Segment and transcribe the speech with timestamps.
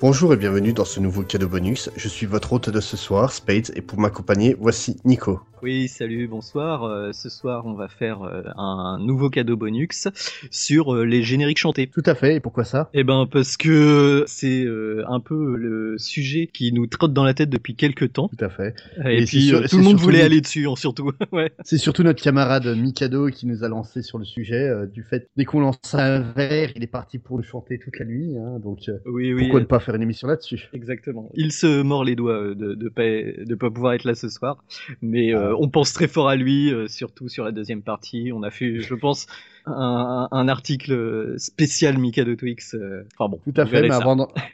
[0.00, 1.90] Bonjour et bienvenue dans ce nouveau cadeau bonus.
[1.96, 5.40] Je suis votre hôte de ce soir, Spades, et pour m'accompagner, voici Nico.
[5.62, 6.84] Oui, salut, bonsoir.
[6.84, 10.06] Euh, ce soir, on va faire euh, un nouveau cadeau bonus
[10.50, 11.88] sur euh, les génériques chantés.
[11.88, 12.90] Tout à fait, et pourquoi ça?
[12.94, 14.66] Eh ben parce que c'est
[15.08, 18.28] un peu le sujet qui nous trotte dans la tête depuis quelques temps.
[18.28, 18.74] Tout à fait.
[19.04, 21.10] Et, puis tout le monde voulait aller dessus, en surtout.
[21.32, 21.50] ouais.
[21.64, 25.44] C'est surtout notre camarade Mikado qui nous a lancé sur le sujet du fait dès
[25.44, 28.36] qu'on lance un verre, il est parti pour le chanter toute la nuit.
[28.36, 30.68] Hein, donc oui, oui, pourquoi ne pas faire une émission là-dessus?
[30.72, 31.30] Exactement.
[31.34, 34.64] Il se mord les doigts de de pas de pas pouvoir être là ce soir,
[35.02, 35.47] mais ah.
[35.58, 38.30] On pense très fort à lui, euh, surtout sur la deuxième partie.
[38.34, 39.26] On a fait, je pense,
[39.66, 42.74] un, un, article spécial Mikado Twix.
[42.74, 43.40] Euh, enfin bon.
[43.44, 43.82] Tout à fait.
[43.82, 43.90] Mais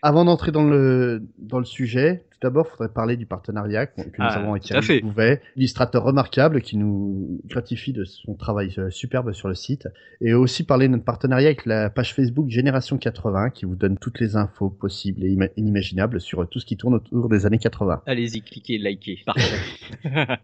[0.03, 4.11] avant d'entrer dans le dans le sujet, d'abord, il faudrait parler du partenariat que nous
[4.19, 9.33] ah, avons avec Yannick Bouvet, illustrateur remarquable qui nous gratifie de son travail euh, superbe
[9.33, 9.89] sur le site,
[10.20, 13.97] et aussi parler de notre partenariat avec la page Facebook Génération 80 qui vous donne
[13.97, 18.03] toutes les infos possibles et inimaginables sur tout ce qui tourne autour des années 80.
[18.06, 19.56] Allez-y, cliquez, likez, partagez.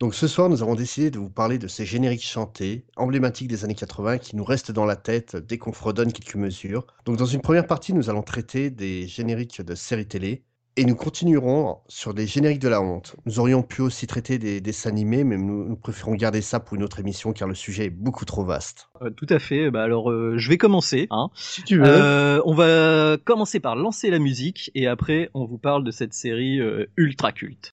[0.00, 3.64] Donc ce soir, nous avons décidé de vous parler de ces génériques chantés, emblématiques des
[3.64, 6.86] années 80, qui nous restent dans la tête dès qu'on fredonne quelques mesures.
[7.04, 10.44] Donc dans une première partie, nous allons traiter des génériques de séries télé,
[10.78, 13.16] et nous continuerons sur les génériques de la honte.
[13.26, 16.84] Nous aurions pu aussi traiter des dessins animés, mais nous, préférons garder ça pour une
[16.84, 18.88] autre émission car le sujet est beaucoup trop vaste.
[19.02, 19.72] Euh, tout à fait.
[19.72, 21.08] Bah alors, euh, je vais commencer.
[21.10, 21.30] Hein.
[21.34, 21.84] Si tu veux.
[21.84, 26.14] Euh, on va commencer par lancer la musique et après, on vous parle de cette
[26.14, 26.60] série
[26.96, 27.72] ultra culte.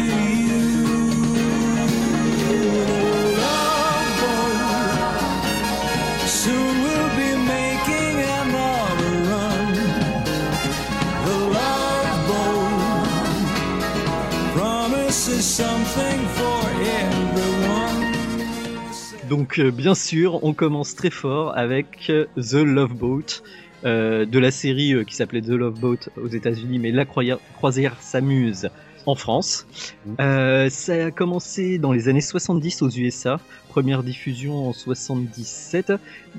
[19.31, 23.43] Donc euh, bien sûr, on commence très fort avec euh, The Love Boat.
[23.85, 28.69] Euh, de la série qui s'appelait The Love Boat aux États-Unis, mais La Croisière s'amuse
[29.05, 29.65] en France.
[30.05, 30.69] Mmh.
[30.69, 35.93] ça a commencé dans les années 70 aux USA, première diffusion en 77,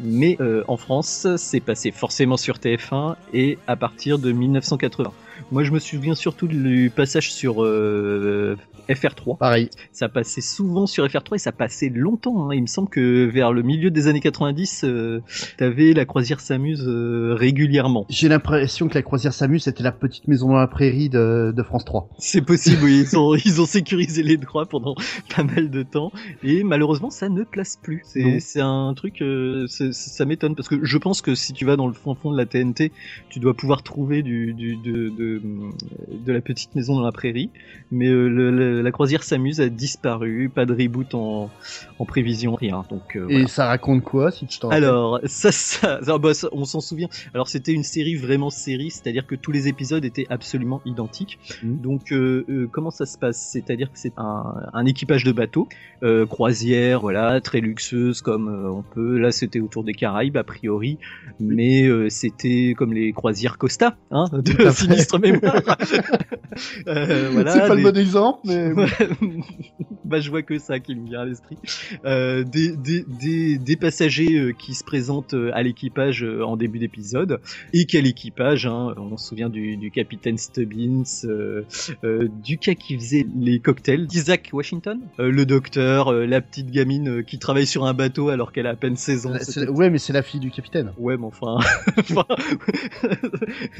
[0.04, 0.38] mais
[0.68, 5.10] en France, c'est passé forcément sur TF1 et à partir de 1980.
[5.50, 7.64] Moi, je me souviens surtout du passage sur
[8.88, 9.38] FR3.
[9.38, 9.68] Pareil.
[9.90, 12.50] Ça passait souvent sur FR3 et ça passait longtemps.
[12.50, 12.54] Hein.
[12.54, 15.20] Il me semble que vers le milieu des années 90, euh,
[15.58, 18.06] t'avais la croisière s'amuse euh, régulièrement.
[18.08, 21.62] J'ai l'impression que la croisière s'amuse c'était la petite maison dans la prairie de, de
[21.62, 22.08] France 3.
[22.18, 23.04] C'est possible, oui.
[23.10, 24.94] Ils ont, ils ont sécurisé les droits pendant
[25.36, 28.02] pas mal de temps et malheureusement ça ne place plus.
[28.04, 31.86] C'est un truc, euh, ça m'étonne parce que je pense que si tu vas dans
[31.86, 32.92] le fond fond de la TNT,
[33.28, 35.42] tu dois pouvoir trouver du, du de, de,
[36.24, 37.50] de, la petite maison dans la prairie,
[37.90, 38.50] mais euh, le
[38.80, 41.50] la croisière s'amuse a disparu, pas de reboot en,
[41.98, 42.84] en prévision, rien.
[42.90, 46.80] Donc, euh, Et ça raconte quoi, si tu t'en Alors, ça, ça, bah, on s'en
[46.80, 47.08] souvient.
[47.34, 51.38] Alors, c'était une série vraiment série, c'est-à-dire que tous les épisodes étaient absolument identiques.
[51.62, 51.76] Mmh.
[51.80, 53.50] Donc, euh, euh, comment ça se passe?
[53.52, 55.68] C'est-à-dire que c'est un, un, équipage de bateaux,
[56.28, 59.18] croisière, voilà, très luxueuse comme on peut.
[59.18, 60.98] Là, c'était autour des Caraïbes a priori,
[61.38, 65.62] mais c'était comme les croisières Costa, hein, de sinistre mémoire.
[66.86, 68.61] voilà, c'est pas le bon exemple, mais
[70.04, 71.56] bah, je vois que ça qui me vient à l'esprit.
[72.04, 76.56] Euh, des, des, des, des, passagers euh, qui se présentent euh, à l'équipage euh, en
[76.56, 77.40] début d'épisode.
[77.72, 81.62] Et quel équipage hein On se souvient du, du capitaine Stubbins, euh,
[82.44, 87.66] du cas qui faisait les cocktails, d'Isaac Washington, le docteur, la petite gamine qui travaille
[87.66, 89.32] sur un bateau alors qu'elle a à peine 16 ans.
[89.68, 90.92] Ouais, mais c'est la fille du capitaine.
[90.98, 91.58] Ouais, mais enfin...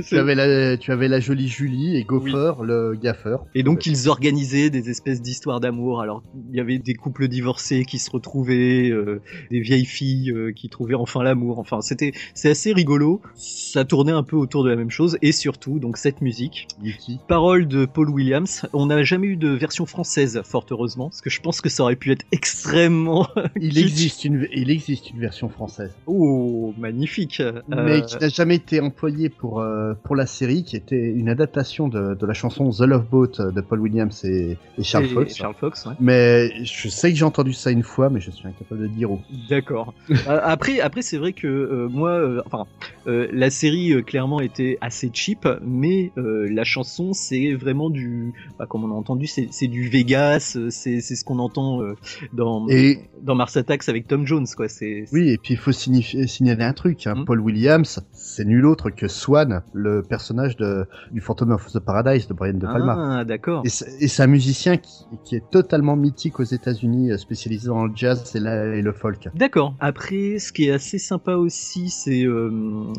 [0.07, 3.47] tu, avais la, tu avais la jolie Julie et Gopher, le gaffeur.
[3.55, 6.01] Et donc ils organisaient des espèces d'histoires d'amour.
[6.01, 10.53] Alors il y avait des couples divorcés qui se retrouvaient, euh, des vieilles filles euh,
[10.53, 11.61] qui trouvaient enfin l'amour.
[11.61, 13.21] Enfin c'était c'est assez rigolo.
[13.37, 16.67] Ça tournait un peu autour de la même chose et surtout donc cette musique.
[16.83, 17.21] Yuki.
[17.29, 18.67] Parole de Paul Williams.
[18.73, 21.85] On n'a jamais eu de version française fort heureusement parce que je pense que ça
[21.85, 23.29] aurait pu être extrêmement.
[23.61, 25.95] il existe une il existe une version française.
[26.07, 27.41] Oh magnifique.
[27.69, 29.65] Mais euh, qui n'a jamais été employée pour
[30.03, 33.61] pour la série, qui était une adaptation de, de la chanson The Love Boat de
[33.61, 35.37] Paul Williams et, et Charles Fox.
[35.37, 35.93] Charles Fox ouais.
[36.01, 39.11] Mais je sais que j'ai entendu ça une fois, mais je suis incapable de dire
[39.11, 39.21] où.
[39.49, 39.95] D'accord.
[40.29, 42.67] Euh, après, après c'est vrai que euh, moi, euh, enfin,
[43.07, 48.95] la série clairement était assez cheap, mais la chanson c'est vraiment du, bah, comme on
[48.95, 51.81] a entendu, c'est du Vegas, c'est ce qu'on entend
[52.33, 53.01] dans et...
[53.21, 54.69] dans Mars Attacks avec Tom Jones, quoi.
[54.69, 57.07] C'est oui, et puis il faut signaler un truc.
[57.07, 57.15] Hein.
[57.17, 57.25] Hmm.
[57.25, 62.29] Paul Williams, c'est nul autre que Swan, le personnage de du Phantom of the Paradise
[62.29, 63.19] de Brian De Palma.
[63.19, 63.65] Ah, d'accord.
[63.65, 64.27] Et c'est un
[65.25, 69.29] qui, est totalement mythique aux États-Unis, spécialisé dans le jazz et, le folk.
[69.35, 69.75] D'accord.
[69.81, 72.51] Après, ce qui est assez sympa aussi, c'est euh,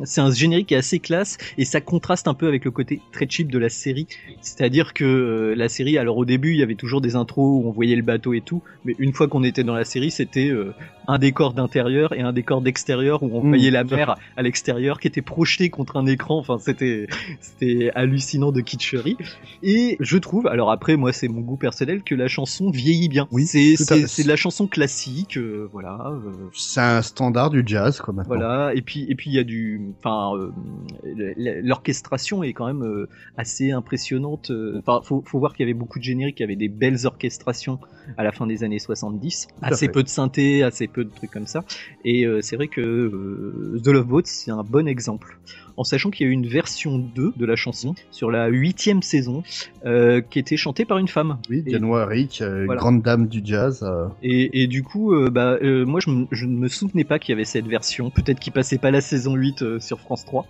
[0.03, 3.01] c'est un générique qui est assez classe et ça contraste un peu avec le côté
[3.11, 4.07] très cheap de la série.
[4.41, 7.67] C'est-à-dire que euh, la série, alors au début, il y avait toujours des intros où
[7.67, 10.49] on voyait le bateau et tout, mais une fois qu'on était dans la série, c'était
[10.49, 10.73] euh,
[11.07, 15.07] un décor d'intérieur et un décor d'extérieur où on voyait la mer à l'extérieur qui
[15.07, 16.37] était projeté contre un écran.
[16.37, 17.07] Enfin, c'était
[17.41, 19.17] c'était hallucinant de kitscherie.
[19.61, 23.27] Et je trouve, alors après, moi, c'est mon goût personnel, que la chanson vieillit bien.
[23.31, 26.11] Oui, c'est c'est de la chanson classique, euh, voilà.
[26.11, 28.13] Euh, c'est un standard du jazz, quoi.
[28.13, 28.35] Maintenant.
[28.35, 28.73] Voilà.
[28.75, 30.51] Et puis et puis il y a du, enfin, euh,
[31.37, 33.07] l'orchestration est quand même
[33.37, 34.51] assez impressionnante.
[34.77, 37.05] Enfin, faut faut voir qu'il y avait beaucoup de génériques, il y avait des belles
[37.05, 37.79] orchestrations
[38.17, 39.91] à la fin des années 70, Tout à assez fait.
[39.91, 41.63] peu de synthé, assez peu de trucs comme ça.
[42.05, 45.37] Et euh, c'est vrai que euh, The Love Boat, c'est un bon exemple.
[45.75, 49.01] En sachant qu'il y a eu une version 2 de la chanson sur la huitième
[49.01, 49.41] saison,
[49.85, 51.39] euh, qui était chantée par une femme.
[51.49, 52.75] Oui, Diane Warwick, Voilà.
[52.75, 53.83] grande dame du jazz.
[54.21, 57.65] Et, et du coup, bah, moi je, ne me souvenais pas qu'il y avait cette
[57.65, 58.11] version.
[58.11, 60.45] Peut-être qu'il passait pas la saison 8 euh, sur France 3.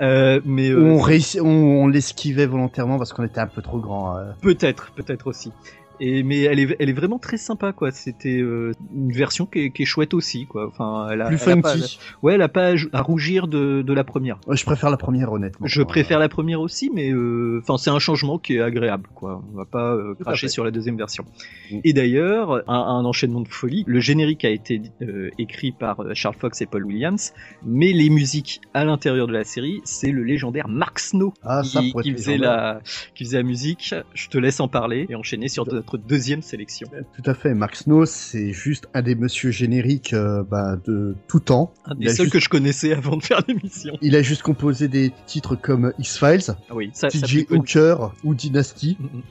[0.00, 1.44] Euh, mais on, on,
[1.82, 4.16] on l'esquivait volontairement parce qu'on était un peu trop grand.
[4.40, 5.50] Peut-être, peut-être aussi.
[6.00, 7.90] Et mais elle est, elle est vraiment très sympa quoi.
[7.92, 10.66] C'était euh, une version qui est, qui est chouette aussi quoi.
[10.66, 11.98] Enfin, elle a, Plus elle a pas- funky.
[12.22, 14.38] ouais, elle a pas à, rougir de, de la première.
[14.46, 15.66] Ouais, je préfère la première, honnêtement.
[15.66, 19.42] Je préfère la première aussi, mais euh, enfin c'est un changement qui est agréable quoi.
[19.52, 21.24] On va pas euh, cracher sur la deuxième version.
[21.70, 21.78] Mm.
[21.84, 23.84] Et d'ailleurs, un, un enchaînement de folie.
[23.86, 27.32] Le générique a été euh, écrit par euh, Charles Fox et Paul Williams,
[27.64, 31.80] mais les musiques à l'intérieur de la série, c'est le légendaire Mark Snow Ah, ça
[31.80, 32.80] qui, qui faisait la
[33.14, 33.94] qui faisait la musique.
[34.14, 35.64] Je te laisse en parler et enchaîner sur
[35.96, 36.88] deuxième sélection.
[37.16, 37.54] Tout à fait.
[37.54, 41.72] Mark Snow, c'est juste un des monsieur génériques euh, bah, de tout temps.
[41.84, 43.94] Un des seuls juste- que je connaissais avant de faire l'émission.
[44.02, 47.46] Il a juste composé des titres comme X-Files, Ah oui, ça, TJ.
[47.50, 48.96] Hooker ou Dynasty.
[49.00, 49.22] Mm, mm.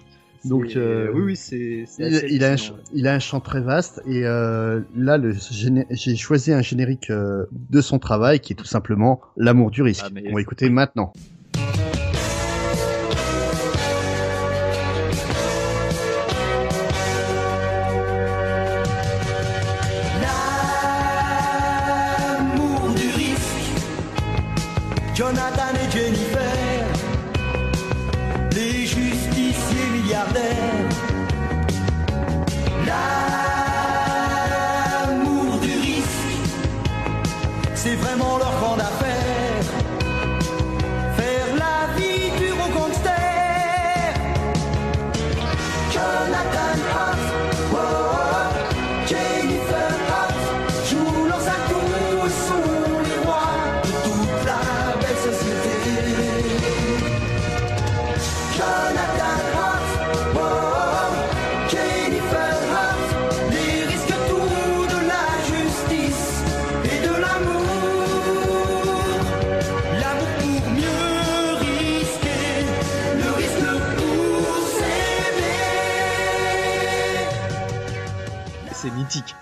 [0.45, 1.83] Donc, euh, oui, oui, c'est.
[1.99, 2.55] Il, a un,
[2.93, 5.19] il a un chant très vaste et euh, là
[5.91, 10.05] j'ai choisi un générique euh, de son travail qui est tout simplement l'amour du risque.
[10.07, 11.11] Ah, On va écouter maintenant.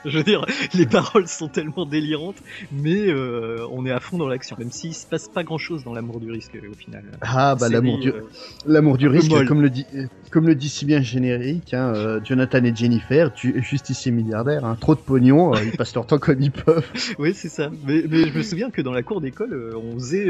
[0.06, 2.38] Je veux dire, les paroles sont tellement délirantes,
[2.72, 5.84] mais euh, on est à fond dans l'action, même s'il se passe pas grand chose
[5.84, 7.04] dans l'amour du risque au final.
[7.22, 8.22] Ah bah l'amour du, euh,
[8.66, 9.86] l'amour du risque, comme le dit,
[10.32, 14.78] comme le dit si bien générique, hein, euh, Jonathan et Jennifer, tu, justicier milliardaire, hein,
[14.80, 16.86] trop de pognon, euh, ils passent leur temps comme ils peuvent.
[17.20, 17.70] Oui, c'est ça.
[17.86, 20.28] Mais, mais je me souviens que dans la cour d'école, euh, on faisait.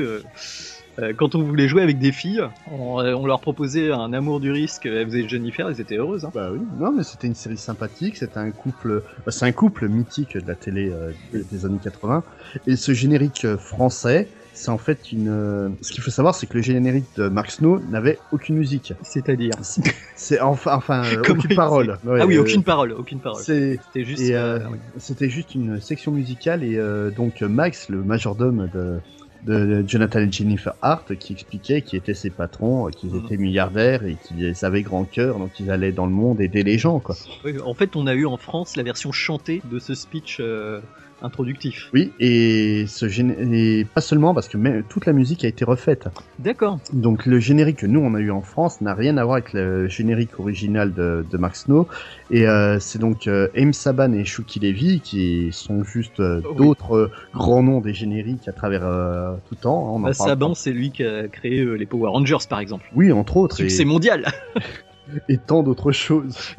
[0.99, 4.13] Euh, euh, quand on voulait jouer avec des filles, on, euh, on leur proposait un
[4.13, 6.25] amour du risque, elles faisaient Jennifer, elles étaient heureuses.
[6.25, 6.31] Hein.
[6.33, 9.87] Bah oui, non mais c'était une série sympathique, c'était un couple, bah, c'est un couple
[9.87, 11.11] mythique de la télé euh,
[11.51, 12.23] des, années 80.
[12.65, 15.29] Et ce générique euh, français, c'est en fait une.
[15.29, 18.93] euh, Ce qu'il faut savoir, c'est que le générique de Mark Snow n'avait aucune musique.
[19.03, 19.53] C'est-à-dire?
[20.15, 21.99] C'est enfin, enfin euh, aucune parole.
[22.03, 23.39] Ouais, ah oui, euh, aucune parole, aucune parole.
[23.43, 24.23] C'était juste.
[24.31, 24.59] euh, euh,
[24.97, 28.99] c'était juste une section musicale et euh, donc Max, le majordome de,
[29.43, 33.25] de Jonathan et Jennifer Hart, qui expliquait qui étaient ses patrons, euh, qu'ils Mhm.
[33.25, 36.77] étaient milliardaires et qu'ils avaient grand cœur, donc ils allaient dans le monde aider les
[36.77, 37.15] gens, quoi.
[37.43, 40.81] oui, en fait, on a eu en France la version chantée de ce speech euh,
[41.21, 41.89] introductif.
[41.93, 45.65] Oui, et ce gén- et pas seulement parce que même, toute la musique a été
[45.65, 46.07] refaite.
[46.39, 46.79] D'accord.
[46.93, 49.53] Donc le générique que nous on a eu en France n'a rien à voir avec
[49.53, 51.87] le générique original de, de Mark Snow.
[52.29, 56.55] Et euh, c'est donc euh, Aim Saban et Shuki Levy qui sont juste euh, oui.
[56.57, 59.87] d'autres euh, grands noms des génériques à travers euh, tout le temps.
[59.87, 62.85] hein, on Bah, Saban, c'est lui qui a créé les Power Rangers, par exemple.
[62.95, 63.55] Oui, entre autres.
[63.57, 64.27] Succès Et, mondial.
[65.29, 66.55] et tant d'autres choses.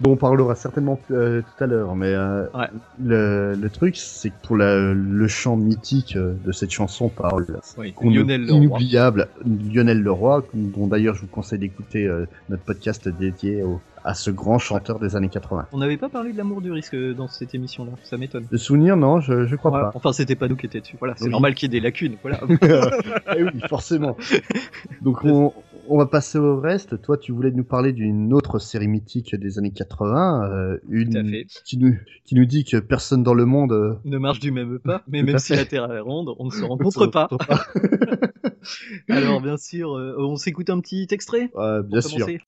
[0.00, 1.94] dont on parlera certainement euh, tout à l'heure.
[1.96, 2.66] Mais euh, Ouais.
[3.02, 7.36] le, le truc, c'est que pour la- le chant mythique euh, de cette chanson par
[7.78, 8.56] Oui, Lionel Leroy.
[8.58, 9.28] inoubliable
[9.72, 14.30] Lionel Leroy, dont d'ailleurs je vous conseille d'écouter euh, notre podcast dédié au- à ce
[14.30, 15.66] grand chanteur des années 80.
[15.72, 18.44] On n'avait pas parlé de l'amour du risque dans cette émission-là, ça m'étonne.
[18.52, 19.90] De souvenir, non, je, je crois Ouais, pas.
[19.94, 20.96] Enfin, c'était pas nous qui étions dessus.
[21.00, 21.30] Voilà, c'est Oui.
[21.30, 22.14] normal qu'il y ait des lacunes.
[22.22, 22.38] Voilà.
[23.36, 24.16] Eh oui, forcément.
[25.02, 25.52] Donc on,
[25.88, 27.00] on va passer au reste.
[27.02, 31.18] Toi, tu voulais nous parler d'une autre série mythique des années 80, euh, une Tout
[31.18, 31.46] à fait.
[31.64, 34.78] qui nous qui nous dit que personne dans le monde euh, ne marche du même
[34.78, 35.56] pas, mais Tout même si fait.
[35.56, 37.28] la Terre est ronde, on ne se rencontre pas.
[39.08, 41.50] Alors, bien sûr, euh, on s'écoute un petit extrait
[41.84, 42.10] bien sûr.
[42.18, 42.40] commencer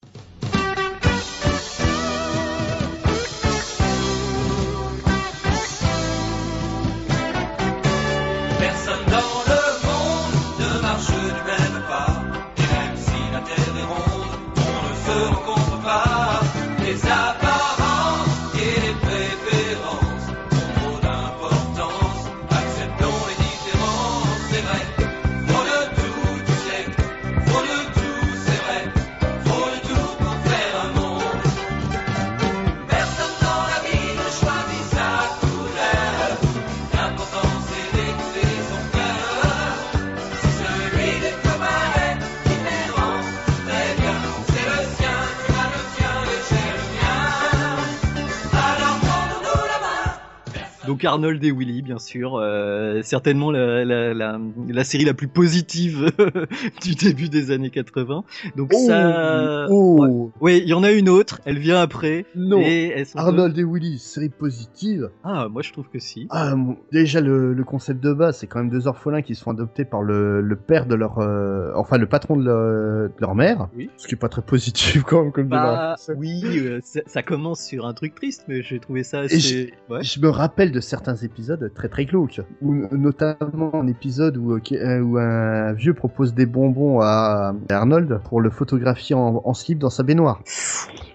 [50.98, 55.28] Donc Arnold et Willy, bien sûr, euh, certainement la, la, la, la série la plus
[55.28, 56.10] positive
[56.82, 58.24] du début des années 80.
[58.56, 61.40] Donc ça, oh, oui, il y en a une autre.
[61.44, 62.26] Elle vient après.
[62.34, 62.60] non.
[62.62, 65.08] Et Arnold et Willy, série positive.
[65.22, 66.26] Ah, moi je trouve que si.
[66.30, 66.54] Ah,
[66.90, 70.02] déjà le, le concept de base, c'est quand même deux orphelins qui sont adoptés par
[70.02, 73.68] le, le père de leur, euh, enfin le patron de, leur- de leur mère.
[73.76, 73.88] Oui.
[73.98, 76.18] Ce qui est pas très positif quand même comme Bah, démarrage.
[76.18, 79.72] oui, euh, ça, ça commence sur un truc triste, mais j'ai trouvé ça Et assez.
[79.88, 80.02] Ouais.
[80.02, 84.60] Je me rappelle de certains épisodes très très glauques, où, notamment un épisode où, euh,
[84.72, 89.78] euh, où un vieux propose des bonbons à Arnold pour le photographier en, en slip
[89.78, 90.42] dans sa baignoire.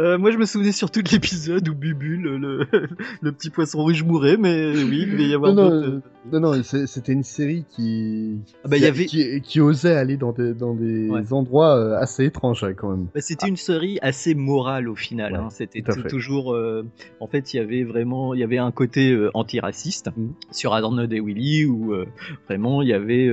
[0.00, 2.66] Euh, moi, je me souvenais surtout de l'épisode où Bubule, le,
[3.22, 6.02] le petit poisson rouge, mourait, mais oui, il devait y avoir d'autres.
[6.32, 10.16] Non, non, c'était une série qui, Ah bah, y qui, avait- qui, qui osait aller
[10.16, 11.32] dans des, dans des Ouais.
[11.32, 13.06] endroits euh, assez étranges quand même.
[13.14, 15.32] Bah, c'était une série assez morale au final.
[15.32, 15.48] Ouais, hein.
[15.50, 16.54] C'était toujours.
[16.54, 16.86] euh,
[17.20, 20.32] en fait, il y avait vraiment, il y avait un côté euh, antiraciste Mhm.
[20.50, 22.06] sur Arnold et Willy où euh,
[22.48, 23.30] vraiment il y avait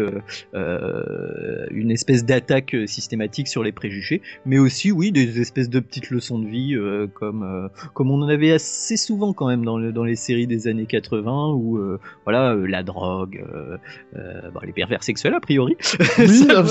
[1.71, 6.39] une espèce d'attaque systématique sur les préjugés, mais aussi oui des espèces de petites leçons
[6.39, 6.75] de vie
[7.13, 10.67] comme comme on en avait assez souvent quand même dans, le- dans les séries des
[10.67, 11.79] années 80 où
[12.25, 13.77] voilà euh, la drogue, euh,
[14.15, 15.75] euh, bon, les pervers sexuels a priori.
[16.17, 16.67] Oui, Ça euh, me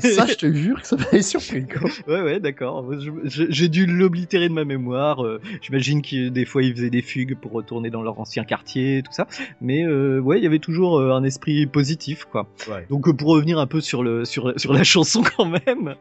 [0.00, 1.66] ça- je te jure que ça m'avait surpris.
[1.66, 1.90] Quoi.
[2.08, 2.90] Ouais, ouais, d'accord.
[3.24, 5.24] J'ai dû l'oblitérer de ma mémoire.
[5.24, 9.02] euh, J'imagine que des fois ils faisaient des fugues pour retourner dans leur ancien quartier,
[9.04, 9.26] tout ça.
[9.60, 12.48] Mais euh, ouais, il y avait toujours euh, un esprit positif, quoi.
[12.68, 12.86] Ouais.
[12.90, 15.94] Donc euh, pour revenir un peu sur le sur sur la chanson quand même,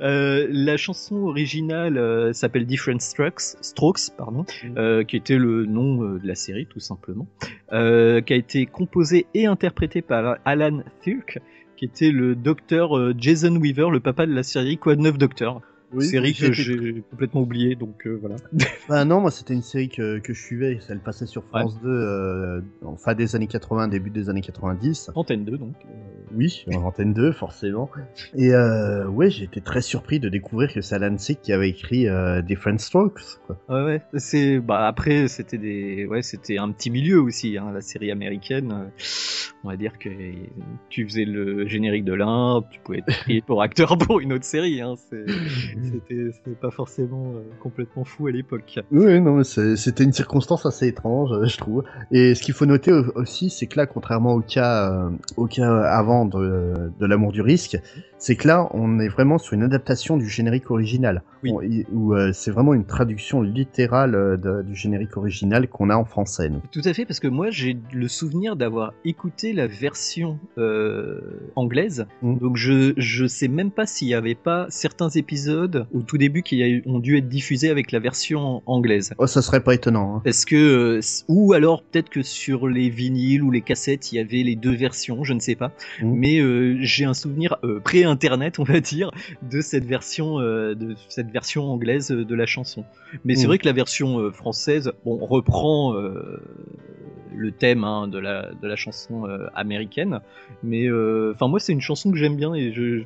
[0.00, 4.44] euh, la chanson originale euh, s'appelle Different Strokes, Strokes, pardon,
[4.76, 7.26] euh, qui était le nom euh, de la série tout simplement,
[7.72, 11.38] euh, qui a été composée et interprétée par Alan Thirk,
[11.76, 15.18] qui était le docteur euh, Jason Weaver, le papa de la série Quoi de neuf
[15.18, 15.60] Docteur?
[15.92, 18.36] Oui, série que j'étais- j'ai complètement oubliée, donc euh, voilà.
[18.88, 21.88] Bah non, moi c'était une série que, que je suivais, elle passait sur France 2
[21.88, 25.10] euh, en fin des années 80, début des années 90.
[25.14, 25.74] Antenne 2, donc.
[26.34, 27.90] Oui, en antenne 2 forcément.
[28.34, 32.06] Et euh, ouais, été très surpris de découvrir que c'est Alan Sick qui avait écrit
[32.06, 33.38] euh, Different Strokes.
[33.46, 33.58] Quoi.
[33.70, 34.02] Ouais, ouais.
[34.18, 38.72] C'est bah après c'était des ouais c'était un petit milieu aussi hein, la série américaine.
[38.72, 39.02] euh,
[39.64, 40.08] On va dire que
[40.90, 44.44] tu faisais le générique de l'un, tu pouvais être pris pour acteur pour une autre
[44.44, 44.80] série.
[44.82, 44.94] Hein.
[45.10, 45.24] C'est-
[45.84, 48.78] C'était c'était pas forcément euh, complètement fou à l'époque.
[48.90, 51.84] Oui, non, mais c'était une circonstance assez étrange, euh, je trouve.
[52.10, 55.46] Et ce qu'il faut noter au- aussi, c'est que là, contrairement au cas, euh, au
[55.46, 57.78] cas avant de, de l'amour du risque,
[58.18, 61.52] c'est que là, on est vraiment sur une adaptation du générique original, Oui.
[61.52, 65.96] On- où euh, c'est vraiment une traduction littérale euh, de- du générique original qu'on a
[65.96, 66.48] en français.
[66.48, 66.60] nous.
[66.72, 71.20] Tout à fait parce que moi j'ai le souvenir d'avoir écouté la version euh,
[71.56, 72.06] anglaise.
[72.22, 72.38] Mm.
[72.38, 76.42] Donc je je sais même pas s'il y avait pas certains épisodes au tout début
[76.42, 79.12] qui a ont dû être diffusés avec la version anglaise.
[79.18, 80.16] Oh, ça serait pas étonnant.
[80.16, 80.22] Hein.
[80.24, 84.42] Parce que, ou alors peut-être que sur les vinyles ou les cassettes, il y avait
[84.42, 85.72] les deux versions, je ne sais pas.
[86.02, 86.12] Mhm.
[86.14, 89.10] Mais euh, j'ai un souvenir euh, pré-internet, on va dire,
[89.42, 92.84] de cette version, euh, de cette version anglaise de la chanson.
[93.24, 93.48] Mais c'est Mhm.
[93.48, 96.40] vrai que la version euh, française, bon, reprend euh,
[97.36, 100.20] le thème hein, de la de la chanson euh, américaine.
[100.62, 103.02] Mais euh, enfin, moi, c'est une chanson que j'aime bien et je,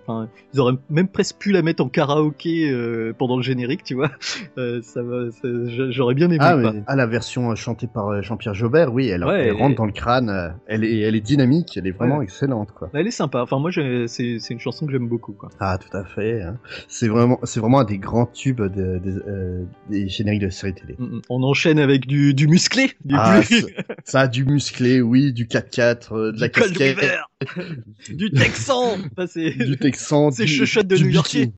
[0.55, 4.11] ils auraient même presque pu la mettre en karaoké euh, pendant le générique, tu vois.
[4.83, 6.39] Ça va, ça- j'aurais bien aimé.
[6.41, 9.77] Ah, mais, ah, la version chantée par Jean-Pierre Jobert, oui, elle, Ouais, elle et- rentre
[9.77, 12.25] dans le crâne, elle est, elle est dynamique, elle est vraiment Ouais.
[12.25, 12.91] excellente, quoi.
[12.95, 13.43] Elle est sympa.
[13.43, 13.71] Enfin, moi,
[14.07, 15.33] c'est une chanson que j'aime beaucoup.
[15.33, 15.49] Quoi.
[15.61, 16.43] Ah, tout à fait.
[16.43, 16.59] hein.
[16.89, 20.75] C'est vraiment, c'est vraiment un des grands tubes de- des- euh, des génériques de séries
[20.75, 20.95] télé.
[20.99, 21.21] Mm, mm.
[21.31, 23.67] On enchaîne avec du, du musclé, du, Ah, plus-
[24.13, 26.99] ça- a du musclé, oui, du 4x4, euh, de la du casquette,
[28.11, 28.99] du Texan.
[29.13, 31.47] Enfin, c'est du Texan, c'est du, chuchote de du New-Yorkais.
[31.47, 31.55] bikini.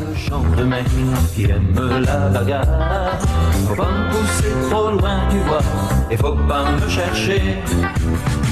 [0.00, 0.84] Le gentleman
[1.34, 3.05] qui aime la bagarre.
[3.66, 5.60] Faut pas me pousser trop loin, tu vois,
[6.10, 7.58] et faut pas me chercher.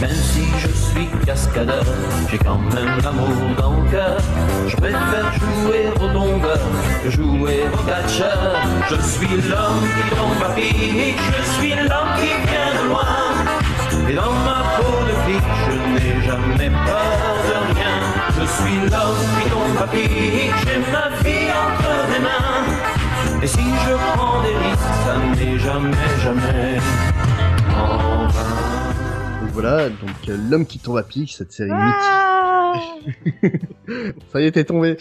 [0.01, 1.85] Même si je suis cascadeur,
[2.29, 4.19] j'ai quand même l'amour dans le cœur.
[4.67, 6.59] Je préfère jouer au tombeur
[7.03, 8.57] que jouer au catcheur.
[8.91, 14.11] Je suis l'homme qui tombe à je suis l'homme qui vient de loin.
[14.11, 17.95] Et dans ma peau de flic, je n'ai jamais peur de rien.
[18.37, 23.04] Je suis l'homme qui tombe à j'ai ma vie entre les mains.
[23.45, 26.79] Et si je prends des risques, ça n'est jamais, jamais
[27.77, 29.43] en vain.
[29.43, 32.54] Donc voilà, donc euh, l'homme qui tombe à pic, cette série Ah mythique.
[34.33, 34.97] Ça y est, t'es tombé.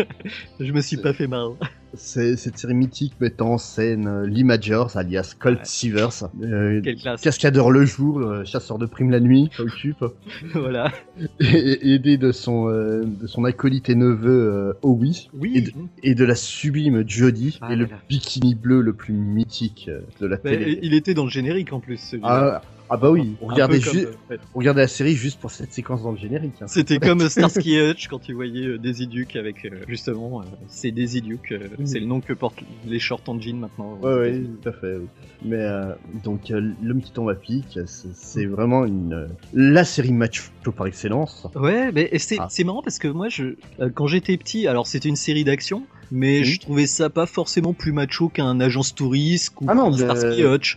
[0.60, 1.52] Je me suis pas fait marre.
[1.94, 6.44] C'est cette série mythique mettant en scène euh, Lee Majors, alias Colt Ouais.
[6.44, 6.82] Euh,
[7.22, 10.04] cascadeur le jour, euh, chasseur de primes la nuit, occupe,
[10.54, 10.92] voilà.
[11.40, 15.30] et, aidé de son, euh, de son acolyte et neveu Howie.
[15.32, 15.52] Oui.
[15.54, 19.14] Et de- et de la sublime Jodie Ah et le là bikini bleu le plus
[19.14, 19.88] mythique
[20.20, 20.78] de la Bah, télé.
[20.82, 21.96] il était dans le générique en plus.
[21.98, 22.60] celui-là.
[22.62, 24.38] Ah, ah bah oui, Un regardez, peu comme, euh, ouais.
[24.54, 26.54] regardez la série juste pour cette séquence dans le générique.
[26.62, 26.66] hein.
[26.68, 30.44] C'était comme Starsky et Hutch quand tu voyais euh, Daisy Duke avec euh, justement, euh,
[30.68, 33.98] c'est Daisy Duke, c'est le nom que portent les shorts en jean maintenant.
[34.02, 34.96] Ouais, ouais, tout à fait.
[34.96, 35.06] oui.
[35.44, 35.92] Mais euh,
[36.24, 40.42] donc, euh, l'homme qui tombe à pic, c'est- vraiment une euh, la série macho
[40.76, 41.46] par excellence.
[41.54, 42.46] Ouais, mais c'est Ah.
[42.50, 45.82] c'est marrant parce que moi, je, euh, quand j'étais petit, alors c'était une série d'action,
[46.10, 46.44] mais Mhm.
[46.44, 50.40] je trouvais ça pas forcément plus macho qu'un agence touriste ou Ah non, un Starsky
[50.40, 50.76] et Hutch.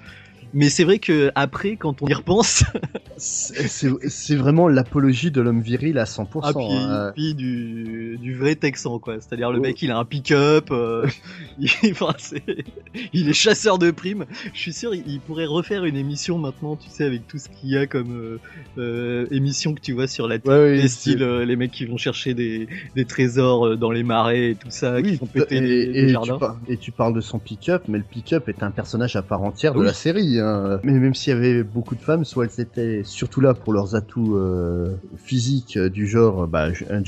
[0.53, 2.63] Mais c'est vrai que après, quand on y repense,
[3.17, 6.39] C'est vraiment l'apologie de l'homme viril à 100%.
[6.43, 7.12] ah, puis, hein.
[7.15, 9.15] puis du, du vrai Texan, quoi.
[9.19, 9.67] C'est-à-dire le Ouais.
[9.69, 11.05] mec, il a un pick-up, euh,
[11.59, 12.43] il, enfin, c'est-
[13.13, 14.25] il est chasseur de primes.
[14.54, 17.69] Je suis sûr, il, pourrait refaire une émission maintenant, tu sais, avec tout ce qu'il
[17.69, 18.39] y a comme euh,
[18.78, 20.82] euh, émission que tu vois sur la télé.
[20.82, 24.56] Ouais, styles, euh, les mecs qui vont chercher des, des trésors dans les marais et
[24.56, 26.34] tout ça, qui font péter et, les, les et jardins.
[26.34, 29.21] tu par- et tu parles de son pick-up, mais le pick-up est un personnage à
[29.21, 29.86] part entière de Oui.
[29.86, 30.39] la série.
[30.39, 30.80] hein.
[30.84, 33.95] Mais même s'il y avait beaucoup de femmes, soit elles étaient surtout là pour leurs
[33.95, 34.38] atouts
[35.17, 37.04] physiques du genre bah, un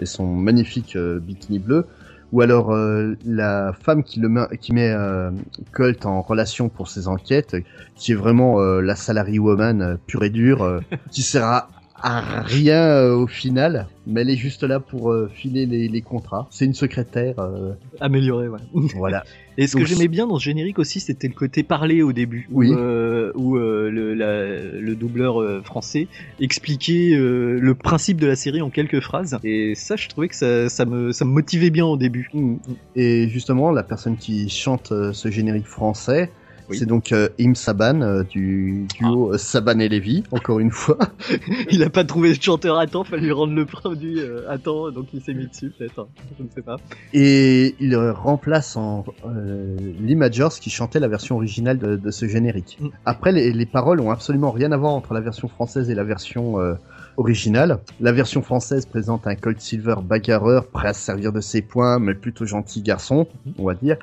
[0.00, 1.86] et son magnifique bikini bleu,
[2.34, 5.30] ou alors euh, la femme qui, le met, qui met euh,
[5.70, 7.54] Colt en relation pour ses enquêtes,
[7.94, 10.80] qui est vraiment euh, la salary woman euh, pure et dure,
[11.12, 11.68] qui sert à,
[12.06, 16.02] à rien euh, au final, mais elle est juste là pour euh, filer les, les
[16.02, 16.46] contrats.
[16.50, 18.58] C'est une secrétaire, euh, Amélioré, ouais.
[18.94, 19.24] voilà.
[19.56, 22.46] Et ce que j'aimais bien dans ce générique aussi, c'était le côté parlé au début,
[22.52, 22.70] Oui.
[22.70, 26.08] où, euh, où, euh, le, la- le doubleur euh, français
[26.40, 29.38] expliquait le principe de la série en quelques phrases.
[29.42, 32.28] Et ça, je trouvais que ça, ça, me, ça me motivait bien au début.
[32.34, 32.56] Mm.
[32.96, 36.30] Et justement, la personne qui chante ce générique français,
[36.68, 36.78] Oui.
[36.78, 40.96] C'est donc euh, Im Saban euh, du duo euh, Saban et Levy, encore une fois.
[41.70, 44.90] Il a pas trouvé de chanteur à temps, fallait lui rendre le produit à temps,
[44.90, 46.00] donc il s'est mis dessus peut-être.
[46.00, 46.06] hein.
[46.38, 46.76] Je ne sais pas.
[47.12, 49.04] Et il remplace en
[50.00, 52.78] Lee Majors qui chantait la version originale de, de ce générique.
[52.80, 52.88] Mm.
[53.04, 56.04] Après, les, les paroles ont absolument rien à voir entre la version française et la
[56.04, 56.56] version
[57.16, 57.78] originale.
[58.00, 61.98] La version française présente un Colt Silver bagarreur prêt à se servir de ses poings,
[61.98, 63.26] mais plutôt gentil garçon,
[63.58, 63.96] on va dire.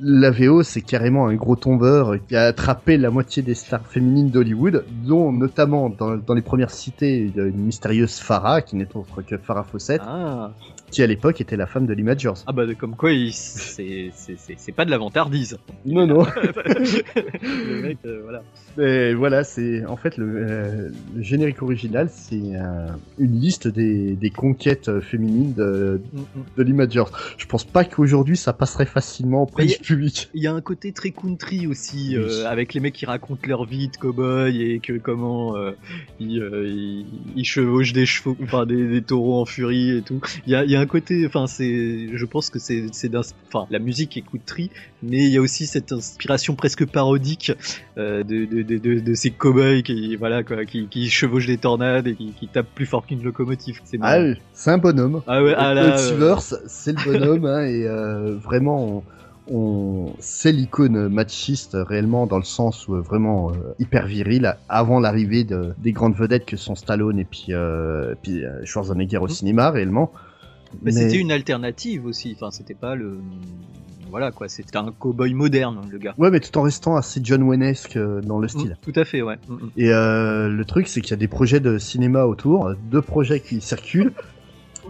[0.00, 4.30] La VO, c'est carrément un gros tombeur qui a attrapé la moitié des stars féminines
[4.30, 9.36] d'Hollywood, dont notamment dans, dans les premières cités une mystérieuse Farah, qui n'est autre que
[9.36, 10.52] Farah Fawcett, Ah,
[10.94, 12.44] qui à l'époque était la femme de Lee Majors.
[12.46, 15.58] ah bah comme quoi, il- c'est c'est- c'est- c'est pas de la vantardise.
[15.84, 16.24] Non, non.
[17.42, 18.42] le mec, euh, voilà.
[18.76, 22.86] Mais voilà, c'est en fait le, euh, le générique original, c'est euh,
[23.18, 26.24] une liste des, des conquêtes euh, féminines de, Mm, mm.
[26.58, 27.10] de Lee Majors.
[27.38, 30.30] Je pense pas qu'aujourd'hui ça passerait facilement auprès du public.
[30.34, 32.16] Il y a un côté très country aussi, Oui.
[32.16, 35.72] euh, avec les mecs qui racontent leur vie de cow-boy et que comment euh,
[36.20, 40.20] ils, euh, ils, ils chevauchent des chevaux, enfin des, des taureaux en furie et tout.
[40.46, 42.86] Il y a, il y a un côté, enfin c'est, je pense que c'est,
[43.48, 44.70] enfin la musique est country,
[45.02, 47.52] mais il y a aussi cette inspiration presque parodique
[47.98, 52.06] euh, de, de, de, de, ces cow-boys qui, voilà quoi, qui, qui chevauchent des tornades
[52.06, 53.80] et qui, qui tapent plus fort qu'une locomotive.
[53.84, 54.18] C'est Ah,
[54.66, 55.22] un bonhomme.
[55.26, 59.04] Ah ouais, ah là, euh, c'est le bonhomme, hein, et euh, vraiment,
[59.48, 64.56] on, on- c'est l'icône machiste réellement dans le sens où euh, vraiment euh, hyper viril
[64.68, 69.24] avant l'arrivée de, des grandes vedettes que sont Stallone et puis, euh, puis Schwarzenegger au
[69.24, 69.28] Mhm.
[69.28, 70.12] cinéma réellement.
[70.82, 72.32] Mais, c'était une alternative aussi.
[72.36, 73.18] Enfin, c'était pas le.
[74.10, 76.14] Voilà quoi, c'était un cowboy moderne, le gars.
[76.18, 78.70] Ouais, mais tout en restant assez John Waynesque euh, dans le style.
[78.70, 79.36] Mm, tout à fait, ouais.
[79.48, 79.70] Mm, mm.
[79.76, 83.40] Et euh, le truc, c'est qu'il y a des projets de cinéma autour, deux projets
[83.40, 84.12] qui circulent.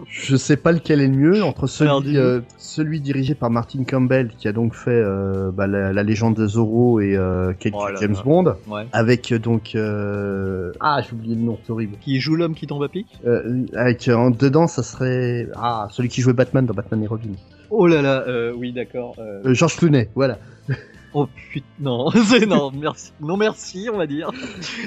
[0.09, 4.29] Je sais pas lequel est le mieux entre celui, euh, celui dirigé par Martin Campbell
[4.37, 7.87] qui a donc fait euh, bah, la, la légende de Zorro et euh, quelques Oh
[7.99, 8.21] James là.
[8.23, 8.85] Bond, Ouais.
[8.91, 11.97] avec donc ah j'ai oublié le nom, c'est horrible.
[12.01, 13.07] Qui joue l'homme qui tombe à pic?
[13.75, 17.29] Avec en dedans, ça serait ah celui qui jouait Batman dans Batman et Robin.
[17.69, 19.15] Oh là là, euh, oui, d'accord.
[19.45, 20.37] George Clooney, voilà.
[21.17, 22.09] Oh putain, non,
[22.47, 24.31] non, merci, non merci, on va dire.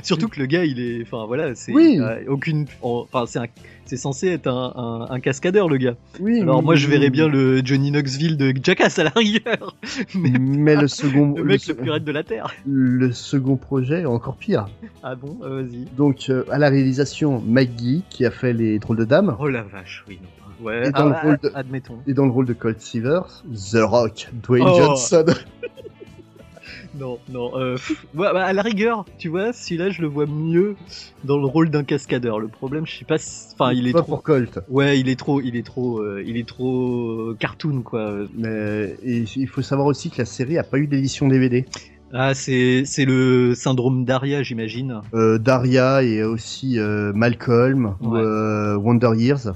[0.03, 1.99] Surtout que le gars, il est, enfin voilà, c'est Oui.
[1.99, 3.47] euh, aucune, enfin c'est un,
[3.87, 5.95] c'est censé être un, un, un cascadeur le gars.
[6.21, 6.43] Oui.
[6.43, 9.75] Alors moi, je verrais bien le Johnny Knoxville de Jackass à la rigueur,
[10.15, 12.55] mais Mais le second, le mec le, le plus raide de la terre.
[12.67, 14.67] le second projet est encore pire.
[15.03, 15.87] Ah bon, euh, vas-y.
[15.97, 19.63] Donc euh, à la réalisation Maggie qui a fait les drôles de dames Oh la
[19.63, 20.19] vache, oui.
[20.23, 20.29] non.
[20.67, 21.99] Ouais, Et dans le ah, rôle de- admettons.
[22.07, 24.77] et dans le rôle de Colt Silvers, The Rock, Dwayne Oh.
[24.77, 25.25] Johnson.
[26.99, 27.57] Non, non.
[27.57, 30.75] Euh, pff, bah, à la rigueur, tu vois, celui-là, je le vois mieux
[31.25, 32.39] dans le rôle d'un cascadeur.
[32.41, 33.19] Le problème, je sais pas.
[33.19, 34.13] si- Enfin, il est pas trop.
[34.13, 34.59] pour Colt.
[34.69, 38.13] Ouais, il est trop, il est trop, euh, il est trop euh, cartoon quoi.
[38.37, 41.65] Mais et il faut savoir aussi que la série a pas eu d'édition DVD.
[42.13, 45.03] Ah, c'est, le syndrome d'Aria, j'imagine.
[45.13, 49.53] Euh, Daria et aussi euh, Malcolm ou euh, Wonder Years.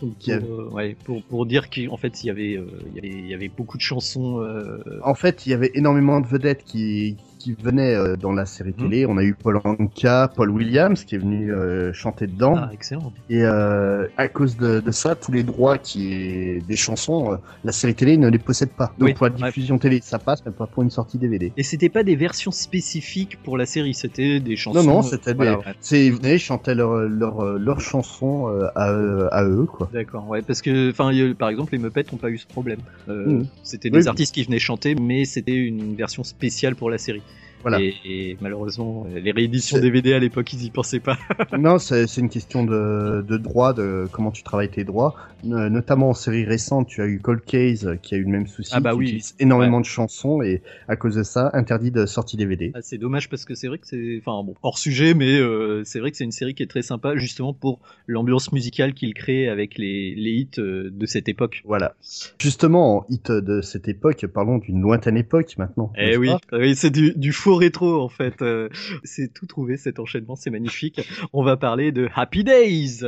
[0.00, 2.98] Donc, pour, euh, ouais, pour, pour dire qu'en fait, il y avait, euh, il y
[2.98, 4.40] avait, il y avait beaucoup de chansons.
[4.40, 8.46] euh, En fait, il y avait énormément de vedettes qui, qui venaient euh, dans la
[8.46, 8.88] série Mhm.
[8.88, 9.06] télé.
[9.06, 12.54] On a eu Paul Anka, Paul Williams qui est venu euh, chanter dedans.
[12.56, 13.12] Ah, excellent.
[13.28, 17.94] Et euh, à cause de, de ça, tous les droits qui des chansons, la série
[17.94, 18.94] télé ne les possède pas.
[18.98, 19.46] Donc Oui, pour la ouais.
[19.48, 21.52] diffusion télé, ça passe, mais pas pour une sortie DVD.
[21.58, 24.82] Et c'était pas des versions spécifiques pour la série, c'était des chansons.
[24.82, 25.56] Non, non, c'était voilà, des...
[25.58, 25.74] ouais.
[25.80, 29.90] c'est ils venaient, ils chantaient leurs leur, leur chansons à, eux- à eux, quoi.
[29.92, 32.80] D'accord, ouais, parce que, enfin, par exemple, les Muppets n'ont pas eu ce problème.
[33.06, 33.46] Mhm.
[33.62, 34.08] C'était des oui.
[34.08, 37.22] artistes qui venaient chanter, mais c'était une version spéciale pour la série.
[37.64, 37.80] Voilà.
[37.80, 41.18] Et, et malheureusement, les rééditions DVD à l'époque, ils y pensaient pas.
[41.58, 45.14] non, c'est une question de, de droit, de comment tu travailles tes droits.
[45.46, 48.46] Euh, notamment en série récente, tu as eu Cold Case qui a eu le même
[48.46, 49.22] souci, Ah bah oui.
[49.38, 52.72] énormément de chansons et à cause de ça, interdit de sortie DVD.
[52.74, 55.82] Ah, c'est dommage parce que c'est vrai que c'est, enfin bon, hors sujet, mais euh,
[55.84, 59.12] c'est vrai que c'est une série qui est très sympa justement pour l'ambiance musicale qu'il
[59.14, 61.62] crée avec les, les hits euh, de cette époque.
[61.66, 61.94] Voilà.
[62.38, 65.92] Justement, en hit de cette époque, parlons d'une lointaine époque maintenant.
[65.96, 66.58] Eh oui, pas?
[66.58, 68.42] Oui c'est du, du faux rétro en fait.
[68.42, 68.68] Euh,
[69.02, 71.00] c'est tout trouvé cet enchaînement, c'est magnifique.
[71.32, 73.04] On va parler de Happy Days.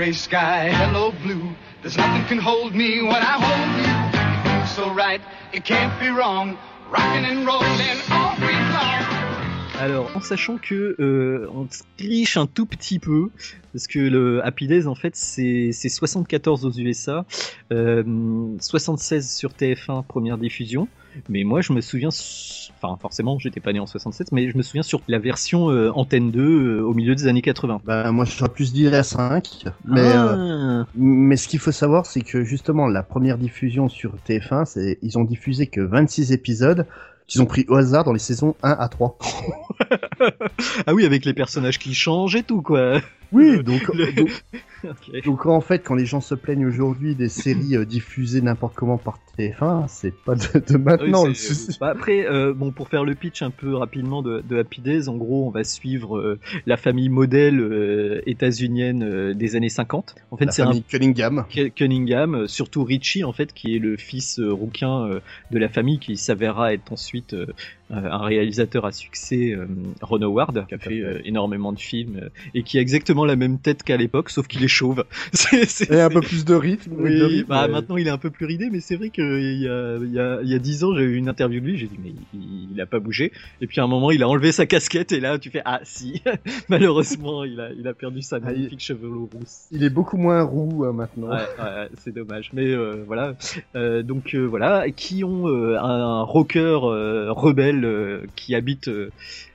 [0.00, 1.54] Gray sky, hello, blue.
[1.82, 3.92] There's nothing can hold me when I hold you.
[4.16, 5.20] It feels so right,
[5.52, 6.56] it can't be wrong.
[6.90, 9.04] Rocking and rolling all week long.
[9.78, 13.28] Alors, en sachant que euh, on triche un tout petit peu,
[13.74, 17.26] parce que le Happy Days, en fait, c'est c'est 74 aux USA,
[17.70, 18.02] euh,
[18.58, 20.88] 76 sur TF1 première diffusion.
[21.28, 24.62] Mais moi, je me souviens, enfin, forcément, j'étais pas né en 67, mais je me
[24.62, 27.80] souviens sur la version euh, Antenne 2 euh, au milieu des années 80.
[27.84, 30.86] Bah, moi, j'aurais plus dit la 5, mais, euh, Ah.
[30.94, 35.18] mais ce qu'il faut savoir, c'est que justement, la première diffusion sur TF1, c'est ils
[35.18, 36.86] ont diffusé que 26 épisodes
[37.26, 39.16] qu'ils ont pris au hasard dans les saisons 1 à 3.
[40.86, 43.00] ah oui, avec les personnages qui changent et tout, quoi.
[43.32, 47.84] Oui, donc, Le- donc, en fait, quand les gens se plaignent aujourd'hui des séries euh,
[47.84, 51.76] diffusées n'importe comment par TF1, c'est pas de, de maintenant Oui, le souci.
[51.80, 55.08] bah, après, euh, bon, pour faire le pitch un peu rapidement de, de Happy Days,
[55.08, 60.14] en gros, on va suivre euh, la famille modèle euh, états-unienne des années 50.
[60.30, 61.44] En fait, c'est un Cunningham.
[61.76, 66.72] Cunningham, surtout Richie en fait, qui est le fils rouquin de la famille, qui s'avérera
[66.74, 67.34] être ensuite
[67.90, 69.66] un réalisateur à succès, euh,
[70.00, 73.36] Ron Howard, qui a fait euh, énormément de films euh, et qui a exactement la
[73.36, 75.04] même tête qu'à l'époque, sauf qu'il est chauve.
[75.32, 76.92] C'est- c'est- Et un peu plus de rythme.
[76.98, 79.10] oui, de rythme, bah mais- maintenant il est un peu plus ridé, mais c'est vrai
[79.10, 81.60] qu'il y a, il y, a, il y a 10 ans, j'ai eu une interview
[81.60, 83.32] de lui, j'ai dit, mais il, il a pas bougé.
[83.60, 85.80] Et puis à un moment, il a enlevé sa casquette, et là, tu fais, ah
[85.82, 86.22] si,
[86.68, 89.66] malheureusement, il a, il a perdu sa Ah, il- magnifique chevelure rousse.
[89.72, 91.28] Il est beaucoup moins roux hein, maintenant.
[91.30, 92.50] Ouais, ouais, c'est dommage.
[92.52, 93.34] Mais euh, voilà.
[93.74, 98.90] Euh, donc euh, voilà, qui ont euh, un rocker euh, rebelle euh, qui habite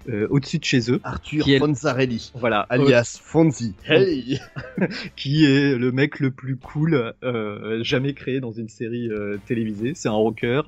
[0.09, 0.99] euh, au-dessus de chez eux.
[1.03, 3.73] Arthur Qui est- Fonzarelli, Voilà, alias Fonzi.
[3.87, 4.39] Hey
[5.15, 9.93] qui est le mec le plus cool euh, jamais créé dans une série euh, télévisée.
[9.95, 10.61] C'est un rocker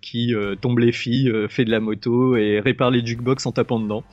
[0.00, 4.04] qui tombe les filles, fait de la moto et répare les jukebox en tapant dedans.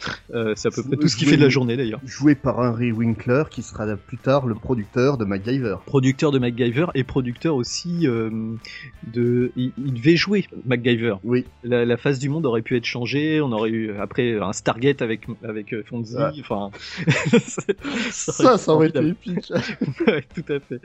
[0.55, 1.99] C'est à peu près tout ce qu'il fait de la journée d'ailleurs.
[2.05, 5.75] Joué par Henry Winkler, qui sera plus tard le producteur de MacGyver.
[5.85, 9.51] Producteur de MacGyver et producteur aussi de.
[9.55, 11.15] Il, il devait jouer MacGyver.
[11.23, 11.45] Oui.
[11.63, 13.41] La, la face du monde aurait pu être changée.
[13.41, 16.15] On aurait eu après un Stargate avec avec euh, Fonzie.
[16.15, 16.31] Ouais.
[16.39, 16.71] Enfin,
[18.11, 19.51] Ça, ça aurait été épique.
[20.07, 20.79] Ouais, tout à fait.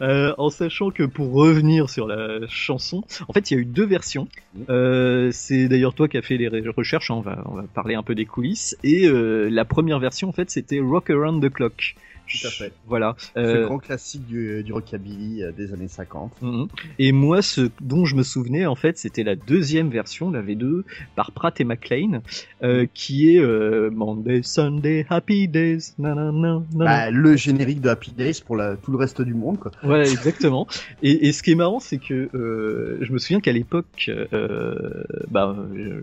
[0.00, 3.64] Euh, en sachant que pour revenir sur la chanson, en fait, il y a eu
[3.64, 4.28] deux versions.
[4.68, 7.10] Euh, c'est d'ailleurs toi qui as fait les recherches.
[7.10, 8.76] hein, on va on va parler un peu des coulisses.
[8.82, 11.94] Et euh, la première version, en fait, c'était Rock Around the Clock.
[12.28, 12.72] Tout à fait.
[12.86, 13.16] Voilà.
[13.34, 16.32] Ce Euh, grand classique du, du rockabilly euh, des années 50.
[16.42, 16.68] Mhm.
[16.98, 20.82] Et moi, ce dont je me souvenais, en fait, c'était la deuxième version, la V2,
[21.16, 22.20] par Pratt et McLean,
[22.62, 26.62] euh, qui est euh, Monday, Sunday, Happy Days, nanana, nanana.
[26.74, 29.58] Bah, le générique de Happy Days pour la, tout le reste du monde.
[29.58, 29.72] Quoi.
[29.82, 30.66] Ouais, exactement.
[31.02, 32.28] Et, et ce qui est marrant, c'est que
[33.00, 34.10] je me souviens qu'à l'époque,
[35.30, 35.56] bah,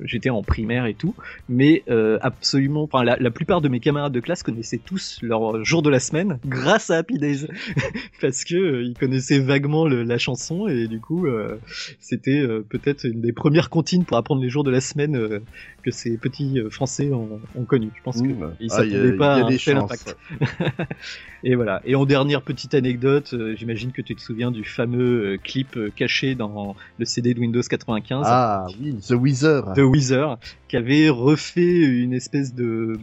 [0.03, 1.13] j'étais en primaire et tout,
[1.49, 1.83] mais
[2.21, 5.89] absolument, enfin, la, la plupart de mes camarades de classe connaissaient tous leur jour de
[5.89, 6.14] la semaine
[6.45, 7.47] grâce à Happy Days,
[8.21, 11.57] parce que euh, ils connaissaient vaguement le- la chanson et du coup, euh,
[11.99, 15.39] c'était euh, peut-être une des premières comptines pour apprendre les jours de la semaine euh,
[15.83, 17.89] que ces petits Français ont, ont connu.
[17.95, 18.43] Je pense que Mmh.
[18.43, 20.17] Ah, il s'attendaient pas il y a à un tel impact.
[21.43, 21.81] Et voilà.
[21.85, 26.75] Et en dernière petite anecdote, j'imagine que tu te souviens du fameux clip caché dans
[26.97, 29.73] le CD de Windows 95 Ah oui, The Wizard.
[29.73, 32.97] de Weezer, qui avait refait une espèce de,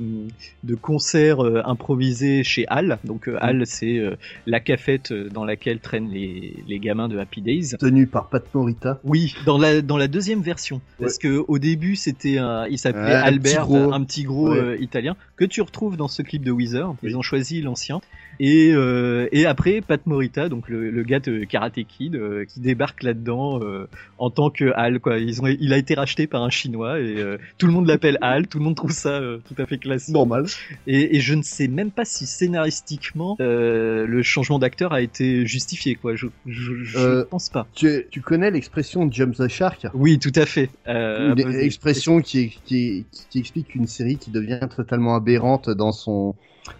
[0.64, 2.98] de concert improvisé chez Hal.
[3.04, 7.18] Donc euh, Hal, c'est euh, la cafette euh, dans laquelle traînent les, les gamins de
[7.18, 7.76] Happy Days.
[7.78, 9.00] Tenu par Pat Morita.
[9.04, 13.02] Oui, dans la dans la deuxième version, parce que au début c'était un, il s'appelait
[13.02, 13.92] Ouais, un Albert, petit gros.
[13.92, 14.58] un petit gros Ouais.
[14.58, 16.94] euh, italien que tu retrouves dans ce clip de Weezer.
[17.02, 17.14] Ils Oui.
[17.16, 18.00] ont choisi l'ancien.
[18.40, 22.60] Et euh, et après Pat Morita, donc le, le gars de Karate Kid, euh, qui
[22.60, 25.00] débarque là-dedans euh, en tant que Hal.
[25.00, 27.86] Quoi, ils ont, il a été racheté par un chinois et euh, tout le monde
[27.86, 28.48] l'appelle Hal.
[28.48, 30.14] Tout le monde trouve ça euh, tout à fait classique.
[30.14, 30.46] Normal.
[30.86, 35.46] Et, et je ne sais même pas si scénaristiquement euh, le changement d'acteur a été
[35.46, 35.94] justifié.
[35.94, 37.66] Quoi, je je, je pense pas.
[37.74, 39.86] Tu, tu connais l'expression Jump the Shark?
[39.94, 40.70] Oui, tout à fait.
[40.88, 46.34] Euh, Une expression qui, qui, qui explique une série qui devient totalement aberrante dans son,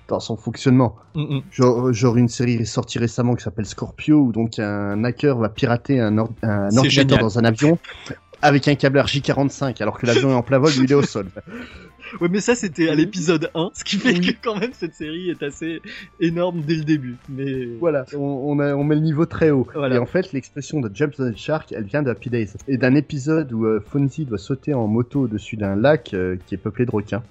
[0.08, 0.96] dans son fonctionnement.
[1.14, 1.42] Mm, mm.
[1.52, 6.00] Genre, genre une série sortie récemment qui s'appelle Scorpio, où donc un hacker va pirater
[6.00, 7.20] un, or- un C'est ordinateur génial.
[7.20, 7.78] dans un avion
[8.40, 11.02] avec un câbleur J45, alors que l'avion est en plein vol, lui il est au
[11.02, 11.26] sol.
[12.20, 15.30] Ouais, mais ça c'était à l'épisode 1, ce qui fait que quand même cette série
[15.30, 15.80] est assez
[16.20, 17.16] énorme dès le début.
[17.30, 19.66] Mais Voilà, on, on, a- on met le niveau très haut.
[19.72, 19.94] Voilà.
[19.94, 22.50] Et en fait, l'expression de Jump the Shark, elle vient de Happy Days.
[22.68, 26.54] Et d'un épisode où euh, Fonzie doit sauter en moto au-dessus d'un lac euh, qui
[26.54, 27.22] est peuplé de requins.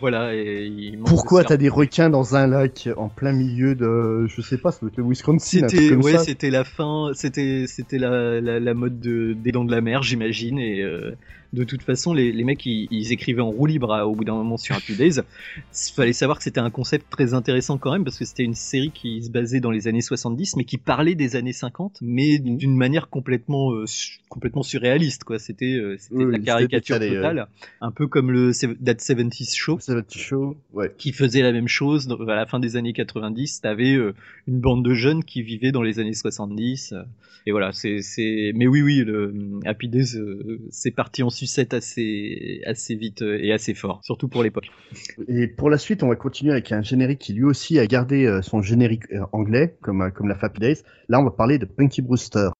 [0.00, 4.40] Voilà, et il Pourquoi t'as des requins dans un lac en plein milieu de, je
[4.40, 8.40] sais pas, ça doit être le Wisconsin, C'était ouais, c'était la fin, c'était c'était la,
[8.40, 11.16] la, la mode de, des dents de la mer, j'imagine, et euh,
[11.52, 14.24] de toute façon, les, les mecs, ils, ils écrivaient en roue libre à- au bout
[14.24, 15.20] d'un moment sur Happy Days.
[15.56, 18.54] Il fallait savoir que c'était un concept très intéressant quand même, parce que c'était une
[18.54, 22.38] série qui se basait dans les années 70, mais qui parlait des années 50, mais
[22.38, 25.38] d'une manière complètement, euh, su- complètement surréaliste, quoi.
[25.38, 27.46] C'était euh, c'était Oui, de la caricature décalé, totale,
[27.80, 28.52] un peu comme le
[28.84, 30.92] That 70s Show C'est votre show, ouais.
[30.98, 34.14] qui faisait la même chose à la fin des années 90 t'avais euh,
[34.46, 37.02] une bande de jeunes qui vivaient dans les années 70 euh,
[37.46, 39.32] et voilà c'est c'est mais oui oui le
[39.64, 44.28] Happy Days euh, c'est parti en sucette assez assez vite euh, et assez fort surtout
[44.28, 44.68] pour l'époque
[45.28, 48.26] Et pour la suite, on va continuer avec un générique qui lui aussi a gardé
[48.26, 50.82] euh, son générique euh, anglais, comme, comme la Happy Days.
[51.08, 52.50] Là, on va parler de Punky Brewster.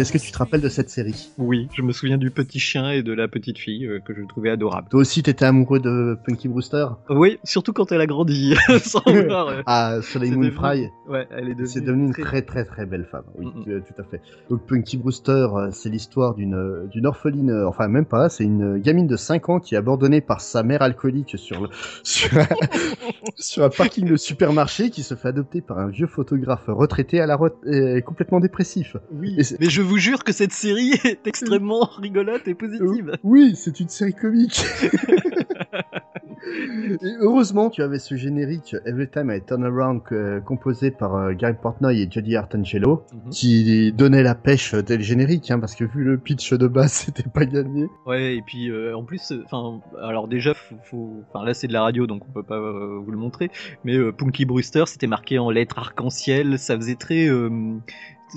[0.00, 1.28] Qu'est-ce que tu te rappelles de cette série?
[1.36, 4.22] Oui je me souviens du petit chien et de la petite fille euh, que je
[4.26, 6.86] trouvais adorable Toi aussi, t'étais amoureux de Punky Brewster?
[7.10, 10.88] Oui surtout quand elle a grandi sans euh, Ah, Soleil Moon devenu- Fry.
[11.06, 14.00] ouais elle est devenue, C'est devenu une très- très très belle femme, oui, Mm, tout
[14.00, 14.22] à fait.
[14.48, 19.06] Donc Punky Brewster, euh, c'est l'histoire d'une d'une orpheline, enfin même pas, c'est une gamine
[19.06, 21.68] de 5 ans qui est abandonnée par sa mère alcoolique sur le
[22.04, 22.46] sur un,
[23.36, 27.26] sur un parking de supermarché qui se fait adopter par un vieux photographe retraité à
[27.26, 28.96] la retraite complètement dépressif.
[29.12, 33.80] oui mais je vous jure que cette série est extrêmement rigolote et positive Oui, c'est
[33.80, 34.62] une série comique.
[37.02, 40.02] Et heureusement, tu avais ce générique Every Time I Turn Around
[40.44, 43.30] composé par euh, Gary Portnoy et Jody Artangelo Mhm.
[43.30, 46.92] qui donnait la pêche dès le générique, hein, parce que vu le pitch de base,
[47.06, 47.86] c'était pas gagné.
[48.06, 51.72] Ouais, et puis euh, en plus, enfin, alors déjà, faut, faut- enfin là c'est de
[51.72, 53.50] la radio, donc on peut pas euh, vous le montrer,
[53.84, 57.50] mais euh, Punky Brewster, c'était marqué en lettres arc-en-ciel, ça faisait très, euh,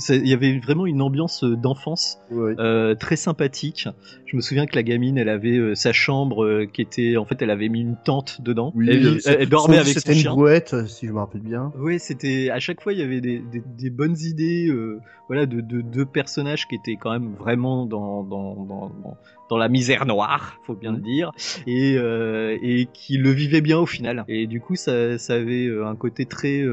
[0.10, 3.88] il y avait vraiment une ambiance euh, d'enfance euh, très sympathique.
[4.34, 7.26] Je me souviens que la gamine, elle avait euh, sa chambre euh, qui était, en
[7.26, 8.72] fait, elle avait mis une tente dedans.
[8.74, 10.32] Oui, elle, euh, elle dormait avec son C'était une chien.
[10.34, 11.72] brouette, si je me rappelle bien.
[11.78, 15.46] Oui, c'était à chaque fois il y avait des, des, des bonnes idées, euh, voilà,
[15.46, 19.18] de deux de, personnages qui étaient quand même vraiment dans dans, dans, dans,
[19.52, 21.32] dans la misère noire, faut bien le dire,
[21.68, 24.26] et et qui le vivaient bien au final.
[24.28, 26.64] Et du coup, ça, ça avait un côté très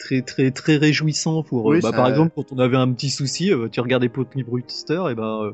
[0.00, 3.10] très très très réjouissant pour, Oui, bah, ça- par exemple, quand on avait un petit
[3.10, 5.52] souci, tu regardais Potney Brewster, et ben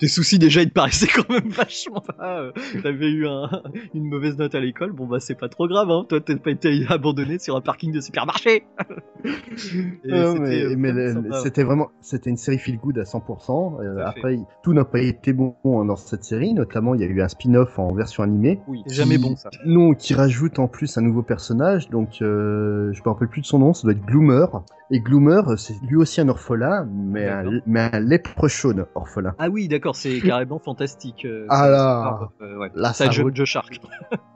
[0.00, 2.40] tes soucis déjà ils te paraissaient quand même vachement pas.
[2.40, 3.48] euh, T'avais eu un,
[3.94, 6.04] une mauvaise note à l'école, bon bah c'est pas trop grave, hein.
[6.08, 8.64] Toi t'as pas été abandonné sur un parking de supermarché.
[9.56, 13.80] C'était, mais, euh, vraiment c'était vraiment, c'était une série feel good à 100%.
[13.82, 14.02] Euh, fait.
[14.02, 17.28] après, tout n'a pas été bon dans cette série, notamment il y a eu un
[17.28, 18.60] spin-off en version animée.
[18.66, 19.50] Oui, jamais bon ça.
[19.66, 23.46] Non, qui rajoute en plus un nouveau personnage, donc euh, je me rappelle plus de
[23.46, 24.46] son nom, ça doit être Gloomer.
[24.92, 29.34] Et Gloomer, c'est lui aussi un orphelin, mais un, mais un leprechaun orphelin.
[29.38, 31.24] Ah oui, d'accord, c'est carrément fantastique.
[31.24, 32.30] euh, Ah là.
[32.38, 32.70] ça- euh, ouais.
[32.74, 33.80] Là, ça ça joue vaut- Joe Shark.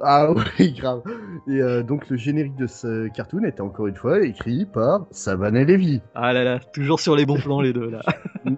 [0.06, 1.00] Ah oui, grave.
[1.48, 5.64] Et euh, donc le générique de ce cartoon était encore une fois écrit par Savannah
[5.64, 6.02] Levy.
[6.14, 8.00] Ah là là, toujours sur les bons plans les deux là.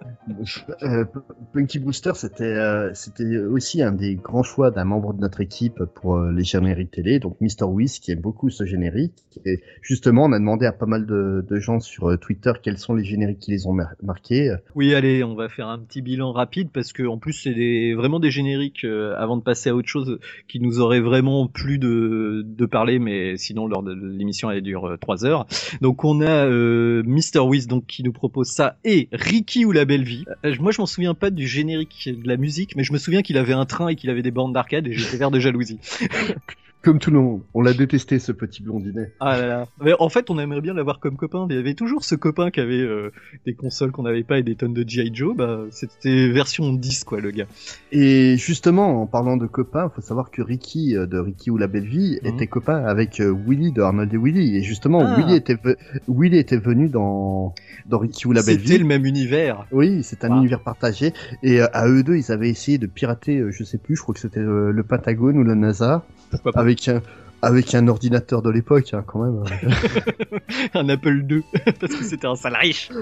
[0.83, 1.05] Euh,
[1.53, 2.57] Punky Brewster, c'était
[2.95, 7.19] c'était aussi un des grands choix d'un membre de notre équipe pour les génériques télé,
[7.21, 7.65] donc Mr.
[7.65, 9.15] Whis, qui aime beaucoup ce générique.
[9.45, 12.95] Et justement, on a demandé à pas mal de, de gens sur Twitter quels sont
[12.95, 14.55] les génériques qui les ont mar- marqués.
[14.75, 18.21] Oui, allez, on va faire un petit bilan rapide parce que en plus c'est vraiment
[18.21, 20.19] des génériques euh, avant de passer à autre chose
[20.49, 25.25] qui nous auraient vraiment plu de, de parler, mais sinon de l'émission elle dure 3
[25.25, 25.47] heures.
[25.81, 27.41] Donc on a euh, Mr.
[27.41, 30.25] Whiz donc qui nous propose ça et Ricky ou la belle vie.
[30.45, 33.23] Euh, moi je m'en souviens pas du générique de la musique, mais je me souviens
[33.23, 35.79] qu'il avait un train et qu'il avait des bornes d'arcade et j'étais vert de jalousie.
[36.87, 39.13] Comme tout le monde, on l'a détesté ce petit blondinet.
[39.19, 39.67] Ah là là.
[39.83, 41.49] Mais en fait, on aimerait bien l'avoir comme copain.
[41.51, 43.11] Il y avait toujours ce copain qui avait euh,
[43.45, 45.11] des consoles qu'on n'avait pas et des tonnes de G.I.
[45.13, 45.35] Joe.
[45.37, 47.47] Bah, c'était version 10, quoi, le gars.
[47.91, 51.67] Et justement, en parlant de copains, faut savoir que Ricky euh, de Ricky ou la
[51.67, 52.35] Belle Vie Mhm.
[52.35, 54.57] était copain avec euh, Willy de Arnold et Willy.
[54.57, 55.17] Et justement, Ah.
[55.17, 55.57] Willy était
[56.07, 57.53] Willy était venu dans
[57.87, 58.79] dans Ricky ou la Belle C'était Vie.
[58.79, 59.67] le même univers.
[59.73, 60.37] Oui, c'est un Wow.
[60.39, 61.13] univers partagé.
[61.43, 64.03] Et euh, à eux deux, ils avaient essayé de pirater, euh, je sais plus, je
[64.03, 66.05] crois que c'était le Pentagone ou le NASA,
[66.53, 67.03] pas avec un
[67.43, 69.43] avec un ordinateur de l'époque, hein, quand même.
[70.75, 71.43] un Apple II
[71.81, 72.91] parce que c'était un sale riche.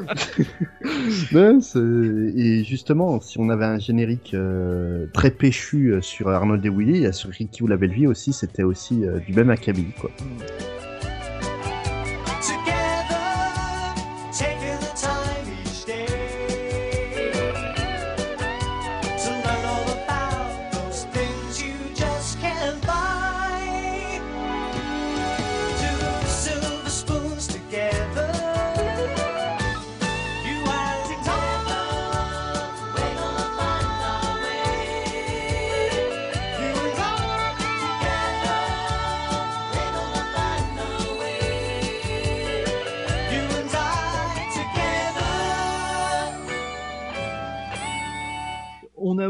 [1.33, 1.53] Ouais,
[2.37, 7.13] et justement, si on avait un générique euh, très péchu euh, sur Arnold et Willy,
[7.13, 10.11] sur Ricky ou la Belle Vie aussi, c'était aussi euh, du même acabit, quoi.
[10.11, 10.94] Together,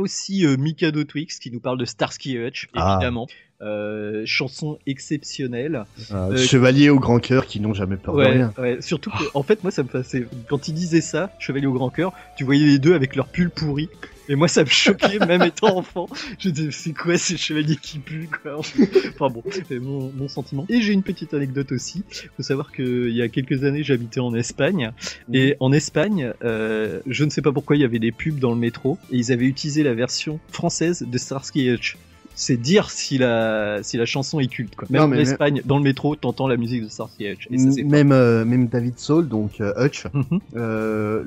[0.05, 2.97] aussi euh, Mikado Twix qui nous parle de Starsky et Hutch, Ah.
[2.97, 3.27] évidemment.
[3.63, 5.85] Euh, chanson exceptionnelle.
[6.13, 8.53] Euh, Euh, Chevaliers au grand cœur qui n'ont jamais peur de rien.
[8.59, 10.27] ouais, surtout que, en fait, moi, ça me faisait.
[10.49, 13.51] Quand il disait ça, Chevalier au grand cœur, tu voyais les deux avec leur pull
[13.51, 13.89] pourri.
[14.29, 16.09] Et moi, ça me choquait, même étant enfant.
[16.39, 18.59] Je disais, c'est quoi ces chevaliers qui puent, quoi?
[18.59, 20.65] Enfin bon, c'est mon, mon sentiment.
[20.69, 22.05] Et j'ai une petite anecdote aussi.
[22.37, 24.93] Faut savoir qu'il y a quelques années, j'habitais en Espagne.
[25.33, 28.51] Et en Espagne, euh, je ne sais pas pourquoi, il y avait des pubs dans
[28.53, 28.99] le métro.
[29.11, 31.97] Et ils avaient utilisé la version française de Starsky et Hutch.
[32.37, 34.89] C'est dire si la, si la chanson est culte, quoi.
[34.91, 37.47] Même Non, en Espagne, dans le métro, t'entends la musique de Starsky et Hutch.
[37.53, 40.41] Et ça, même euh, même David Soul, donc euh, Hutch, Mhm.
[40.57, 41.23] euh,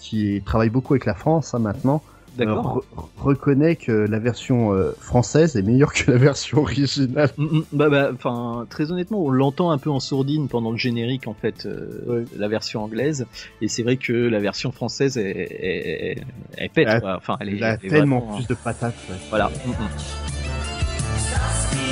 [0.00, 2.00] qui travaille beaucoup avec la France hein, maintenant,
[2.36, 2.84] D'accord.
[2.96, 7.30] re- reconnaît que la version euh, française est meilleure que la version originale.
[7.36, 7.64] Mm, mm.
[7.72, 11.34] Bah, bah, enfin, très honnêtement, on l'entend un peu en sourdine pendant le générique, en
[11.34, 13.26] fait, euh, la version anglaise.
[13.62, 16.18] Et c'est vrai que la version française est, est, est,
[16.64, 17.16] est pète, Elle a- quoi.
[17.16, 18.94] Enfin, elle est, a elle tellement vraiment, plus de patates.
[19.10, 19.16] ouais.
[19.30, 19.50] Voilà.
[19.66, 21.85] Mm, mm.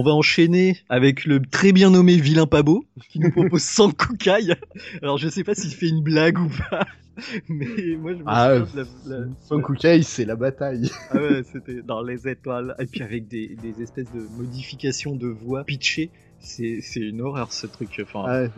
[0.00, 4.54] On va enchaîner avec le très bien nommé Vilain beau, qui nous propose 100 coucailles.
[5.02, 6.86] Alors, je sais pas s'il fait une blague ou pas.
[7.50, 7.66] Mais
[7.98, 10.88] moi, je me Ah, souviens de la- la- Son Cookie, c'est la bataille.
[11.10, 12.74] Ah ouais, c'était dans les étoiles.
[12.78, 16.12] Et puis avec des, des espèces de modifications de voix pitchées.
[16.42, 18.00] C'est, c'est une horreur ce truc.
[18.02, 18.48] Enfin, euh,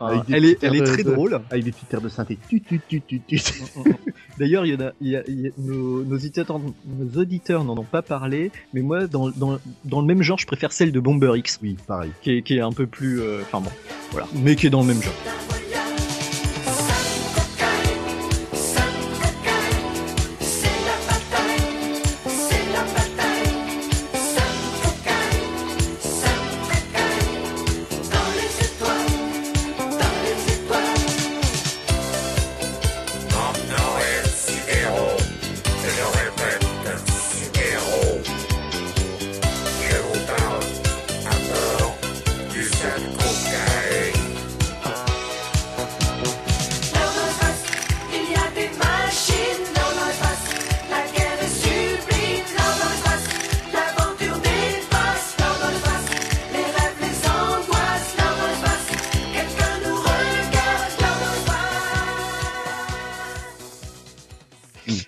[0.00, 1.40] avec des elle est, elle est très de- drôle.
[1.50, 2.36] Avec des petites airs de synthé.
[2.48, 3.20] Tu, tu, tu.
[4.38, 7.20] D'ailleurs, il y en a, il y a- il y a- nos, nos auditeurs, nos
[7.20, 10.72] auditeurs n'en ont pas parlé, mais moi, dans, dans, dans le même genre, je préfère
[10.72, 12.10] celle de Bomber X, Oui, pareil.
[12.22, 13.70] qui est, qui est un peu plus, euh, enfin bon,
[14.10, 15.14] voilà, mais qui est dans le même genre.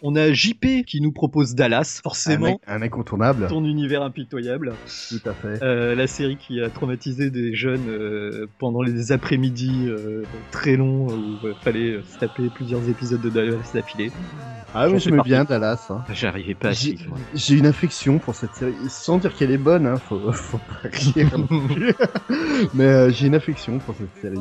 [0.06, 3.46] On a JP qui nous propose Dallas, forcément, un incontournable.
[3.48, 4.74] ton univers impitoyable.
[5.08, 5.62] Tout à fait.
[5.62, 11.06] Euh, la série qui a traumatisé des jeunes euh, pendant les après-midi euh, très longs
[11.06, 14.12] où il fallait se taper plusieurs épisodes de Dallas d'affilée.
[14.76, 15.30] Ah oui, partie.
[15.30, 15.86] bien Dallas.
[15.88, 16.02] hein.
[16.12, 17.16] J'arrivais pas à J'ai suivre.
[17.32, 20.88] j'ai une affection pour cette série, sans dire qu'elle est bonne, hein, faut, faut pas
[20.92, 21.30] rire.
[22.74, 24.36] Mais euh, j'ai une affection pour cette série.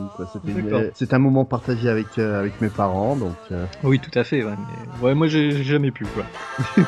[0.47, 0.91] une-.
[0.95, 4.43] C'est un moment partagé avec, euh, avec mes parents, donc euh, Oui, tout à fait.
[4.43, 5.05] Ouais, mais...
[5.05, 6.25] ouais moi j'ai j'ai jamais pu quoi.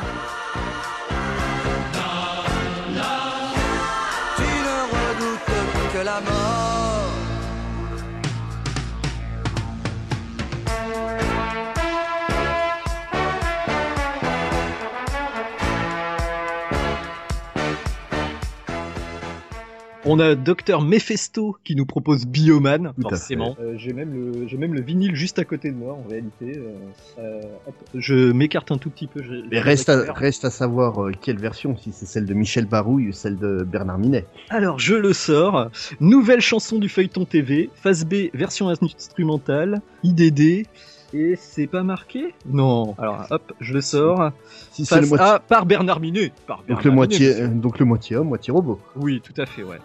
[20.08, 23.56] On a Docteur Mephisto qui nous propose Bioman, forcément.
[23.60, 26.56] Euh, j'ai même le j'ai même le vinyle juste à côté de moi en réalité.
[26.56, 26.74] Euh,
[27.18, 29.20] euh, hop, je m'écarte un tout petit peu.
[29.50, 33.12] mais reste à, reste à savoir quelle version, si c'est celle de Michel Barouille ou
[33.12, 34.26] celle de Bernard Minet.
[34.48, 35.70] Alors je le sors.
[35.98, 40.66] Nouvelle chanson du feuilleton TV, phase B version instrumentale, IDD.
[41.18, 42.94] Et c'est pas marqué Non.
[42.98, 44.32] Alors hop, je le sors.
[44.70, 46.30] Si c'est le moitié, par Bernard Minet.
[46.46, 48.78] Par donc, Bernard le Minet, moitié, euh, donc le moitié homme, moitié robot.
[48.96, 49.78] Oui, tout à fait, ouais.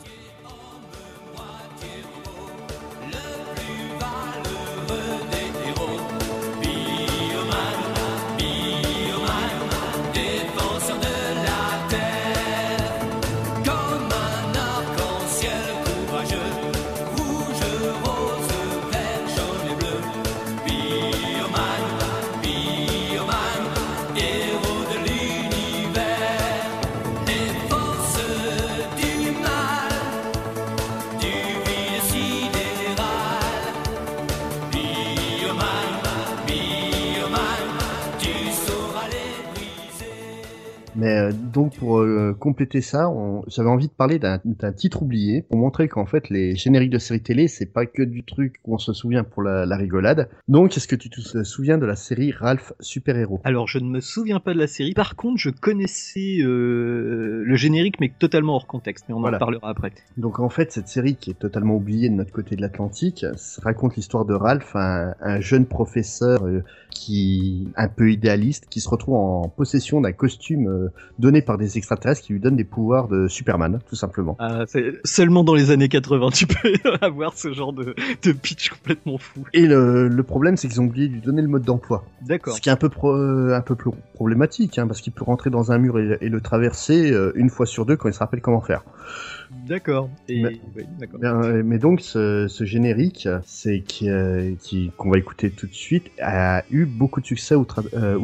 [41.01, 45.41] Mais euh, donc pour euh, compléter ça, on- j'avais envie de parler d'un titre oublié
[45.41, 48.75] pour montrer qu'en fait les génériques de séries télé c'est pas que du truc où
[48.75, 50.29] on se souvient pour la, la rigolade.
[50.47, 53.89] Donc est-ce que tu te souviens de la série Ralph Super Héros Alors, je ne
[53.89, 54.93] me souviens pas de la série.
[54.93, 59.05] Par contre, je connaissais euh, le générique, mais totalement hors contexte.
[59.09, 59.37] Mais on Voilà.
[59.37, 59.91] en parlera après.
[60.17, 63.25] Donc en fait cette série qui est totalement oubliée de notre côté de l'Atlantique
[63.63, 68.89] raconte l'histoire de Ralph, un, un jeune professeur euh, qui un peu idéaliste qui se
[68.89, 73.07] retrouve en possession d'un costume euh, donné par des extraterrestres qui lui donnent des pouvoirs
[73.07, 74.35] de Superman tout simplement.
[74.39, 78.69] Ah, c'est seulement dans les années 80, tu peux avoir ce genre de, de pitch
[78.69, 79.45] complètement fou.
[79.53, 82.05] Et le, le problème c'est qu'ils ont oublié de lui donner le mode d'emploi.
[82.21, 82.55] D'accord.
[82.55, 85.23] Ce qui est un peu, pro- euh, un peu plus problématique, hein, parce qu'il peut
[85.23, 88.13] rentrer dans un mur et, et le traverser euh, une fois sur deux quand il
[88.13, 88.83] se rappelle comment faire.
[89.67, 90.09] D'accord.
[90.29, 91.19] Et Mais- oui, d'accord.
[91.21, 94.53] Mais, euh, mais donc ce, ce générique, c'est euh,
[94.97, 98.15] qu'on va écouter tout de suite, a eu beaucoup de succès outre, euh,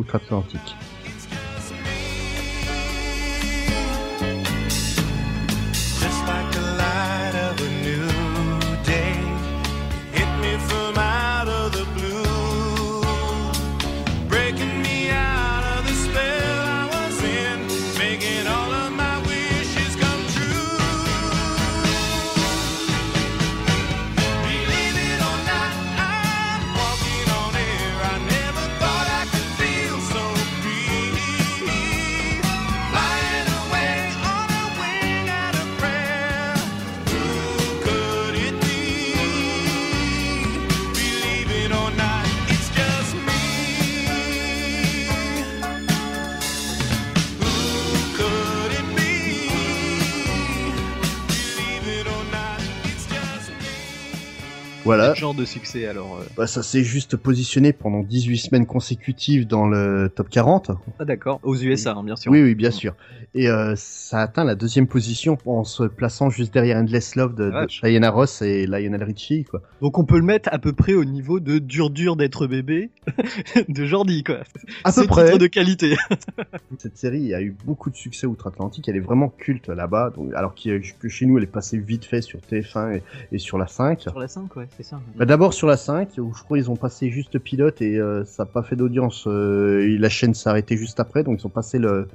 [54.88, 58.66] Voilà, Quel genre de succès alors euh, bah, ça s'est juste positionné pendant 18 semaines
[58.66, 60.72] consécutives dans le top 40.
[60.98, 61.42] Ah d'accord.
[61.44, 62.32] Aux USA, hein, bien sûr.
[62.32, 62.96] Oui, oui, bien sûr.
[63.34, 67.36] Et euh, ça a atteint la deuxième position en se plaçant juste derrière Endless Love
[67.36, 67.52] de.
[67.84, 69.44] Diana Ross et Lionel Richie.
[69.44, 69.62] Quoi.
[69.82, 72.90] Donc on peut le mettre à peu près au niveau de dur dur d'être bébé
[73.68, 74.40] de Jordi quoi.
[74.84, 75.26] À peu près.
[75.26, 75.96] titre de qualité.
[76.78, 78.88] Cette série a eu beaucoup de succès outre-Atlantique.
[78.88, 80.12] Elle est vraiment culte là-bas.
[80.16, 83.58] Donc, alors que chez nous, elle est passée vite fait sur TF1 et, et sur
[83.58, 84.02] la 5.
[84.02, 85.00] Sur la 5 ouais, c'est ça.
[85.16, 88.24] Bah, D'abord sur la 5, où je crois ils ont passé juste pilote et euh,
[88.26, 89.26] ça n'a pas fait d'audience.
[89.28, 92.08] euh, la chaîne s'est arrêtée juste après, donc ils ont passé le,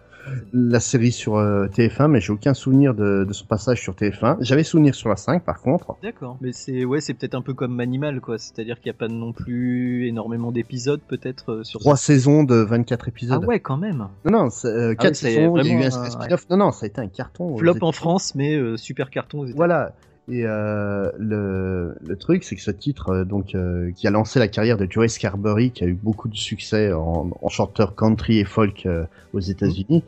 [0.52, 4.36] la série sur euh, TF1, mais j'ai aucun souvenir de, de son passage sur TF1.
[4.40, 5.96] J'avais souvenir sur la 5 par contre.
[6.02, 6.38] D'accord.
[6.40, 9.08] Mais c'est ouais, c'est peut-être un peu comme Manimal quoi, c'est-à-dire qu'il n'y a pas
[9.08, 13.44] non plus énormément d'épisodes peut-être sur Trois saisons de 24 Ah épisodes.
[13.46, 14.06] ouais, quand même.
[14.24, 16.46] Non, non, Ah saisons, il y a eu vraiment un un- spin-off.
[16.50, 17.56] Non, non, ça a été un carton.
[17.56, 17.90] Flop en.
[17.92, 19.56] France, mais super carton aux États-Unis.
[19.56, 19.94] Voilà.
[20.28, 24.46] Et euh, le, truc, c'est que ce titre, euh, donc, euh, qui a lancé la
[24.46, 28.44] carrière de Joe Scarberry, qui a eu beaucoup de succès en, en chanteur country et
[28.44, 30.04] folk euh, aux États-Unis,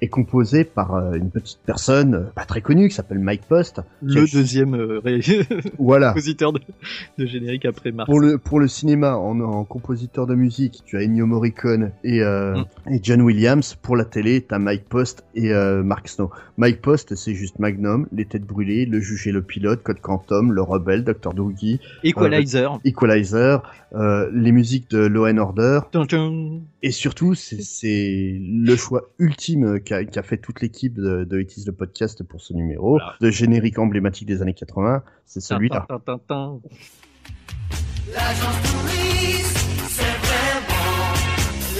[0.00, 3.80] est composé par euh, une petite personne euh, pas très connue qui s'appelle Mike Post.
[4.02, 5.20] Le deuxième euh, ré-
[5.78, 6.08] Voilà.
[6.10, 6.60] compositeur de,
[7.18, 8.08] de générique après Marx.
[8.10, 12.22] Pour le, pour le cinéma, en, en compositeur de musique, tu as Ennio Morricone et,
[12.22, 12.54] euh,
[12.86, 12.92] Mm.
[12.94, 13.74] et John Williams.
[13.82, 16.30] Pour la télé, tu as Mike Post et euh, Mark Snow.
[16.56, 20.52] Mike Post, c'est juste Magnum, Les Têtes Brûlées, Le Juge et le Pilote, Code Quantum,
[20.52, 21.34] Le Rebelle, Dr.
[21.34, 22.78] Doogie, Equalizer.
[22.84, 23.62] Equalizer,
[24.32, 25.80] les musiques de Law and Order.
[26.82, 31.64] Et surtout, c'est le choix ultime qu'a qu'a fait toute l'équipe de, de It Is
[31.66, 33.14] le podcast pour ce numéro, Voilà.
[33.20, 35.02] de générique emblématique des années 80.
[35.26, 35.86] C'est celui-là.
[35.88, 36.60] Tin, tin, tin, tin.
[38.12, 39.58] L'agence touriste,
[39.88, 41.12] c'est vraiment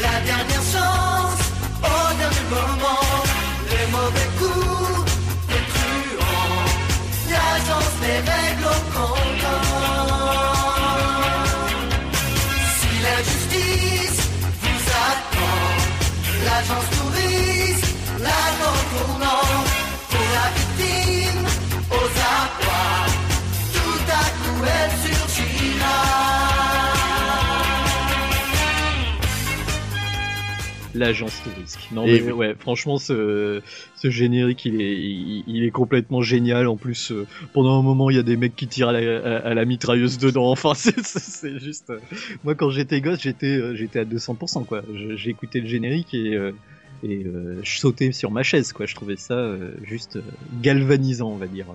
[0.03, 0.78] la dernière chance.
[30.99, 31.89] L'agence touristique.
[31.93, 32.33] Non Et mais oui.
[32.33, 33.61] ouais, franchement ce,
[33.97, 36.67] ce générique il est il, il est complètement génial.
[36.67, 39.19] En plus euh, pendant un moment il y a des mecs qui tirent à la,
[39.19, 40.51] à, à la mitrailleuse dedans.
[40.51, 41.91] Enfin c'est juste.
[41.91, 41.99] euh,
[42.45, 44.83] Moi quand j'étais gosse j'étais euh, j'étais à 200% quoi.
[45.27, 46.53] Écouté le générique et euh,
[47.05, 48.87] et euh, je sautais sur ma chaise quoi.
[48.87, 50.19] Je trouvais ça euh, juste
[50.63, 51.67] galvanisant on va dire.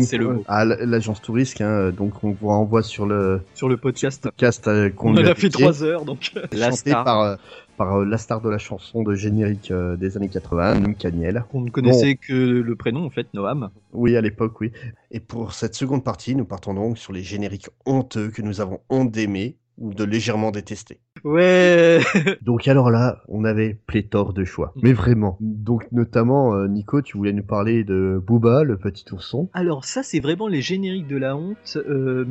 [0.00, 0.44] C'est le mot.
[0.48, 5.12] à l'agence touriste, hein, donc on vous renvoie sur le Sur le podcast podcast on
[5.12, 6.32] en a fait trois heures donc.
[6.52, 7.38] La star par,
[7.76, 11.44] par euh, la star de la chanson de générique euh, des années 80, Noam Caniel.
[11.50, 13.70] qu'on ne connaissait que le prénom en fait Noam.
[13.92, 14.72] Oui, à l'époque, oui.
[15.10, 18.80] Et pour cette seconde partie, nous partons donc sur les génériques honteux que nous avons
[18.88, 21.00] honte d'aimer ou de légèrement détester.
[21.24, 22.00] Ouais.
[22.42, 24.72] Donc alors là, on avait pléthore de choix.
[24.76, 24.80] Mm.
[24.82, 25.36] Mais vraiment.
[25.40, 29.50] Donc notamment, euh, Nico, tu voulais nous parler de Booba, le petit ourson.
[29.52, 32.24] Alors ça c'est vraiment les génériques de la honte euh,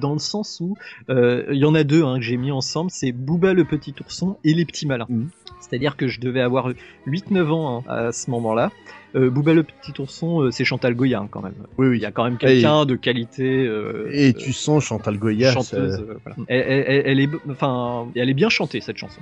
[0.00, 0.76] dans le sens où
[1.08, 3.94] euh, il y en a deux hein, que j'ai mis ensemble, c'est Booba le petit
[4.00, 5.06] ourson et les petits malins.
[5.08, 5.28] Mhm.
[5.70, 6.70] C'est-à-dire que je devais avoir
[7.06, 8.72] 8-9 ans hein, à ce moment-là.
[9.16, 11.54] Euh, Booba le petit ourson, euh, c'est Chantal Goya hein, quand même.
[11.78, 11.98] Oui, oui.
[11.98, 13.66] Il y a quand même quelqu'un de qualité.
[13.66, 15.52] euh, Et tu sens Chantal Goya.
[15.52, 16.00] chanteuse.
[16.08, 16.36] euh, voilà.
[16.48, 19.20] elle, elle- elle- elle est, enfin, elle est bien chantée cette chanson.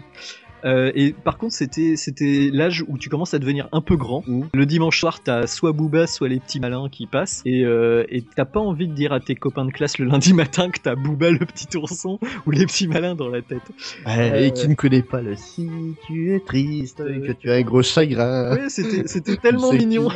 [0.65, 4.27] Euh, et par contre, c'était c'était l'âge où tu commences à devenir un peu grand.
[4.27, 4.49] Mhm.
[4.53, 8.23] Le dimanche soir, t'as soit Booba, soit les petits malins qui passent, et euh, et
[8.23, 10.95] t'as pas envie de dire à tes copains de classe le lundi matin que t'as
[10.97, 13.63] Booba le petit ourson ou les petits malins dans la tête.
[14.07, 15.69] Ouais, Euh, et qui ne connaît pas le si
[16.07, 18.57] tu es triste, Euh, que tu as un gros chagrin.
[18.57, 20.09] Ouais, c'était tellement mignon.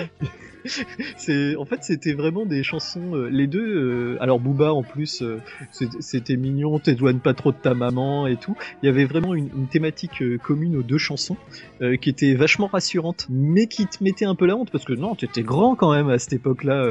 [1.16, 5.22] c'est en fait c'était vraiment des chansons euh, les deux euh, alors Booba en plus
[5.22, 5.40] euh,
[5.70, 8.56] c'était- mignon t'éloignes pas trop de ta maman et tout.
[8.82, 11.36] Il y avait vraiment une, thématique commune aux deux chansons
[12.00, 15.14] qui était vachement rassurante mais qui te mettait un peu la honte parce que non
[15.14, 16.86] t'étais grand quand même à cette époque là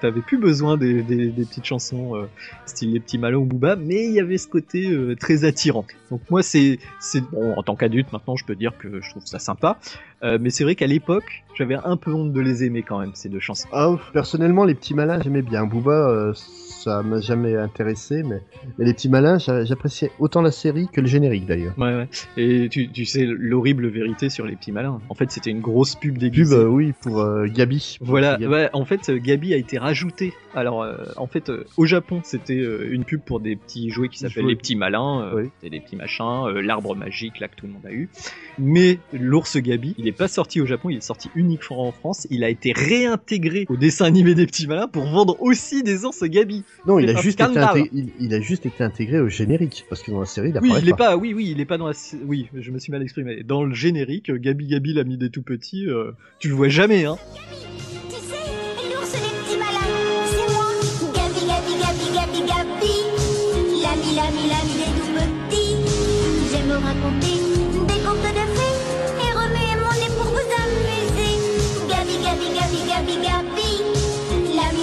[0.00, 2.26] t'avais plus besoin des, petites chansons
[2.66, 5.86] style les petits malins ou Booba mais il y avait ce côté très attirant.
[6.10, 9.24] Donc moi c'est c'est bon en tant qu'adulte maintenant je peux dire que je trouve
[9.24, 9.78] ça sympa
[10.22, 13.40] mais c'est vrai qu'à l'époque, j'avais un peu honte de les quand même, ces deux
[13.40, 13.68] chansons.
[13.72, 15.66] Ah, personnellement, les petits malins, j'aimais bien.
[15.66, 16.32] Booba, euh,
[16.86, 18.40] ça m'a jamais intéressé, mais,
[18.78, 21.74] mais les petits malins, j'a- j'appréciais autant la série que le générique d'ailleurs.
[21.76, 22.08] Ouais, ouais.
[22.36, 25.00] Et tu, tu sais l'horrible vérité sur les petits malins.
[25.08, 26.54] En fait, c'était une grosse pub Pub, déguisée.
[26.54, 27.98] euh, oui, pour euh, Gabi.
[28.00, 28.46] Voilà, Gabi.
[28.46, 30.32] ouais, en fait, euh, Gabi a été rajouté.
[30.54, 34.46] Alors, euh, en fait, au Japon, c'était une pub pour des petits jouets qui s'appellent
[34.46, 35.50] les petits malins, Oui.
[35.60, 38.08] c'était des petits machins, l'arbre magique là que tout le monde a eu.
[38.58, 42.26] Mais l'ours Gabi, il est pas sorti au Japon, il est sorti uniquement en France.
[42.30, 46.22] Il a été réintégré au dessin animé des petits malins pour vendre aussi des ours
[46.24, 46.64] Gabi.
[46.86, 50.02] Non, il a, juste été intégré, il, il a juste été intégré au générique, parce
[50.02, 50.96] que dans la série, il Oui, apparaît il est pas.
[50.96, 51.16] pas.
[51.16, 51.94] Oui, oui, il est pas dans la.
[52.24, 53.42] Oui, je me suis mal exprimé.
[53.42, 57.16] Dans le générique, Gabi Gabi l'ami des tout petits, euh, tu le vois jamais, hein.
[58.08, 60.66] Tu sais, l'ours des petits malins, c'est moi.
[61.14, 62.94] Gabi, Gabi, Gabi, Gabi, Gabi.
[63.82, 64.10] L'ami,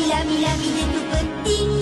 [0.10, 1.73] l'ami, l'ami des tout petits.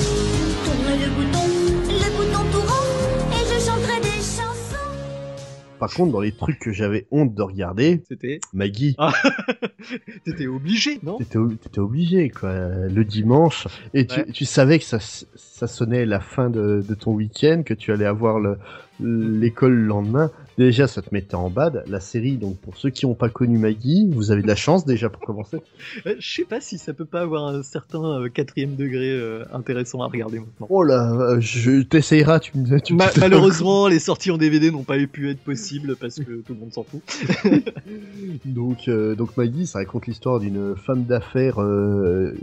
[5.81, 8.39] Par contre, dans les trucs que j'avais honte de regarder, C'était.
[8.53, 9.11] Maggie, Ah,
[10.25, 11.17] t'étais obligé, non?
[11.17, 12.53] T'étais ob- t'étais obligé, quoi,
[12.87, 13.67] le dimanche.
[13.95, 14.31] Et tu, Ouais.
[14.31, 18.05] tu savais que ça, ça sonnait la fin de, de ton week-end, que tu allais
[18.05, 18.57] avoir le-
[18.99, 21.83] l'école le lendemain, déjà ça te mettait en bad.
[21.87, 24.85] La série, donc pour ceux qui n'ont pas connu Maggie, vous avez de la chance
[24.85, 25.57] déjà pour commencer.
[26.05, 29.43] Euh, Je sais pas si ça peut pas avoir un certain euh, quatrième degré euh,
[29.53, 30.67] intéressant à regarder maintenant.
[30.69, 34.83] Oh là, je t'essayeras, tu me tu me- Ma- malheureusement, les sorties en DVD n'ont
[34.83, 37.01] pas pu être possibles parce que tout le monde s'en fout.
[38.45, 42.33] Donc, euh, donc Maggie, ça raconte l'histoire d'une femme d'affaires euh,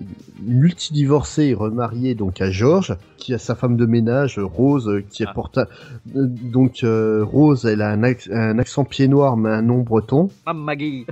[0.43, 5.27] multidivorcée et remariée donc à George, qui a sa femme de ménage Rose, qui est
[5.29, 5.33] Ah.
[5.35, 5.69] porta-
[6.15, 10.31] donc Rose, elle a un, un accent pied noir mais un nom breton.
[10.55, 11.07] Maggie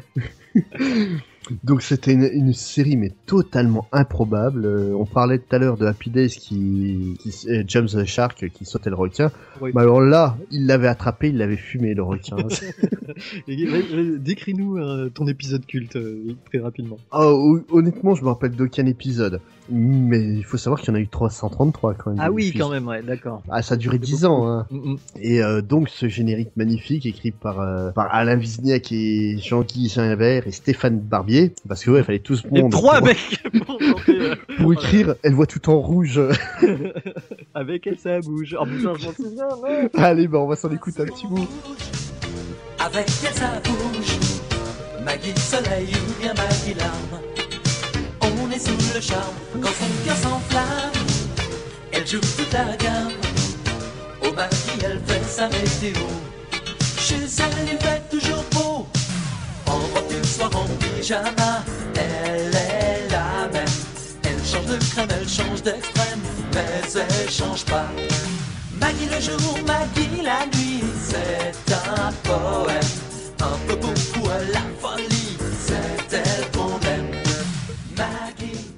[1.62, 4.64] Donc c'était une, une série mais totalement improbable.
[4.66, 8.49] Euh, on parlait tout à l'heure de Happy Days qui, qui euh, James the Shark
[8.53, 9.30] qui sautait le requin.
[9.61, 9.70] Oui.
[9.72, 12.37] Bah alors là, il l'avait attrapé, il l'avait fumé le requin.
[13.49, 13.64] Et,
[14.18, 16.99] Décris-nous euh, ton épisode culte euh, très rapidement.
[17.12, 19.41] Ah, hon- honnêtement, je me rappelle d'aucun épisode.
[19.68, 22.20] Mais il faut savoir qu'il y en a eu 333 quand même.
[22.22, 23.42] Ah oui, quand même, ouais, d'accord.
[23.50, 24.46] Ah, ça a duré 10 ans.
[24.46, 24.66] Hein.
[24.70, 24.98] Mm, mm.
[25.20, 30.46] Et euh, donc ce générique magnifique écrit par, euh, par Alain Vizniak et Jean-Guy Ginvert
[30.46, 31.54] et Stéphane Barbier.
[31.68, 34.34] Parce que ouais, il fallait tout ce Et monde trois pour, mecs pour chanter, euh,
[34.58, 35.14] pour écrire.
[35.22, 36.20] Elle voit tout en rouge.
[37.54, 38.56] avec elle, ça bouge.
[38.58, 41.48] Oh putain, je m'en souviens, non Allez, bah on va s'en écouter un petit bout.
[42.78, 44.18] Avec elle ça bouge
[45.04, 47.36] Maggie soleil ou bien Maggie larme
[48.59, 50.92] sous le charme quand son cœur s'enflamme
[51.92, 53.12] Elle joue toute la gamme.
[54.22, 56.02] Au Maggie elle fait sa météo.
[56.98, 58.86] Chez elle il fait toujours beau.
[59.66, 63.76] En robe une soir en pyjama Elle est la même.
[64.22, 66.20] Elle change de crème, elle change d'extrême
[66.54, 67.86] Mais elle change pas.
[68.80, 72.80] Maggie le jour, Maggie la nuit, c'est un poème.
[73.40, 75.15] Un peu beaucoup à la folie,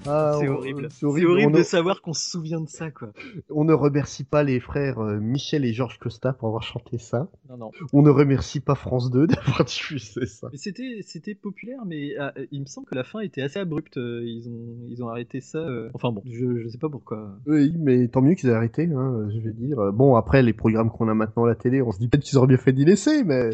[0.09, 0.89] Ah, C'est horrible.
[0.91, 1.53] C'est horrible.
[1.53, 3.13] de ne, savoir qu'on se souvient de ça, quoi.
[3.51, 7.29] on ne remercie pas les frères euh, Michel et Georges Costa pour avoir chanté ça.
[7.49, 7.71] Non, non.
[7.93, 10.49] On ne remercie pas France 2 d'avoir diffusé ça.
[10.55, 13.97] C'était, c'était populaire, mais ah, euh, il me semble que la fin était assez abrupte.
[13.99, 15.59] euh, Ils ont, ils ont arrêté ça.
[15.59, 17.37] euh, Enfin bon, je, je sais pas pourquoi.
[17.47, 19.79] Oui, mais tant mieux qu'ils aient arrêté, hein, je vais dire.
[19.79, 22.23] Euh, Bon, après, les programmes qu'on a maintenant à la télé, on se dit peut-être
[22.25, 23.51] qu'ils auraient bien fait d'y laisser, mais...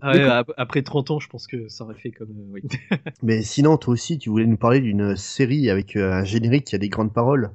[0.00, 2.30] Ah ouais, après 30 ans, je pense que ça aurait fait comme.
[2.30, 2.62] euh, oui.
[3.22, 6.74] Mais sinon, toi aussi, tu voulais nous parler d'une série avec euh, un générique qui
[6.74, 7.50] a des grandes paroles.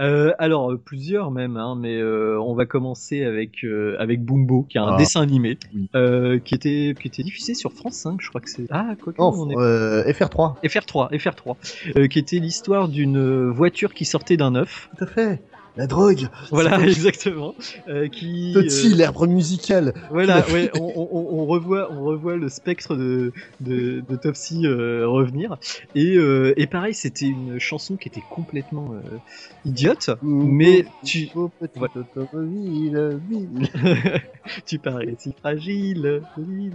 [0.00, 3.64] Euh, alors euh, plusieurs même, hein, mais euh, on va commencer avec
[3.98, 4.96] avec Bumbo, qui est un Ah.
[4.96, 5.88] dessin animé, Oui.
[6.44, 8.66] qui était qui était diffusé sur France 5, je crois que c'est.
[8.70, 9.56] Ah quoi que Oh, on est.
[9.56, 10.56] euh, FR3.
[10.64, 11.56] FR3, FR3,
[11.96, 14.90] euh, qui était l'histoire d'une voiture qui sortait d'un œuf.
[14.98, 15.40] Tout à fait.
[15.76, 16.28] La drogue.
[16.50, 17.54] Voilà, exactement.
[17.88, 18.52] Euh, qui.
[18.54, 19.92] Petit, euh, l'arbre musical.
[20.10, 24.66] Voilà, ouais, on, on- on- on revoit, on revoit le spectre de, de, de Topsy
[24.66, 25.56] euh, revenir.
[25.96, 29.18] Et, euh, et pareil, c'était une chanson qui était complètement euh,
[29.64, 31.86] idiote, mais tu, Oh,
[32.22, 33.68] automobile,
[34.66, 36.22] tu parais si fragile.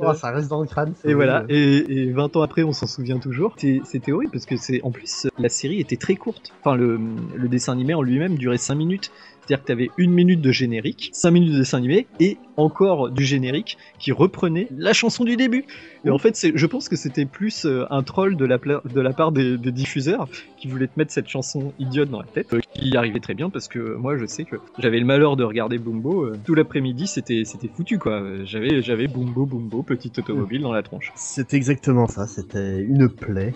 [0.02, 0.93] Oh, ça reste dans le crâne.
[1.06, 1.78] Et voilà, et,
[2.08, 3.54] et 20 ans après, on s'en souvient toujours.
[3.58, 6.52] C'était c'était horrible parce que c'est en plus la série était très courte.
[6.62, 7.00] Enfin, le,
[7.36, 8.88] le dessin animé en lui-même durait 5 minutes.
[8.97, 13.09] C'est-à-dire que tu avais une minute de générique, 5 minutes de dessin animé et encore
[13.09, 15.65] du générique qui reprenait la chanson du début.
[16.05, 19.01] Et en fait, c'est- je pense que c'était plus euh, un troll de la, de
[19.01, 20.27] la part des, des diffuseurs
[20.57, 23.33] qui voulaient te mettre cette chanson idiote dans la tête, euh, qui y arrivait très
[23.33, 26.25] bien parce que moi, je sais que j'avais le malheur de regarder Bumbo.
[26.25, 28.21] euh, tout l'après-midi, c'était c'était foutu quoi.
[28.43, 31.11] J'avais j'avais Bumbo Bumbo, petite automobile dans la tronche.
[31.15, 33.53] C'est exactement ça, c'était une plaie.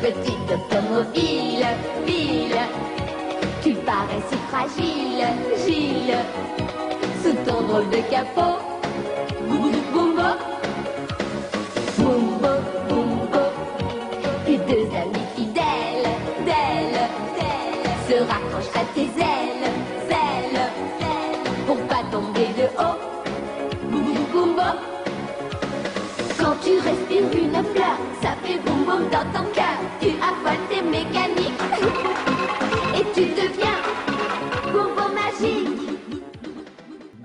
[0.00, 1.49] Petite automobile,
[4.68, 5.26] si fragile,
[5.66, 6.18] Gilles,
[7.22, 8.58] sous ton drôle de capot.
[9.48, 10.28] Bumbo, bumbo,
[12.88, 13.42] bumbo,
[14.44, 16.10] tes deux amis fidèles,
[16.44, 17.00] d'elle,
[18.08, 19.66] se raccrochent à tes ailes,
[20.10, 20.62] ailes,
[21.66, 22.98] pour pas tomber de haut.
[23.90, 24.68] Bumbo, bumbo.
[26.38, 29.78] Quand tu respires une fleur, ça fait boum boum dans ton cœur.
[30.00, 31.64] Tu affoles tes mécaniques
[32.96, 33.78] et tu deviens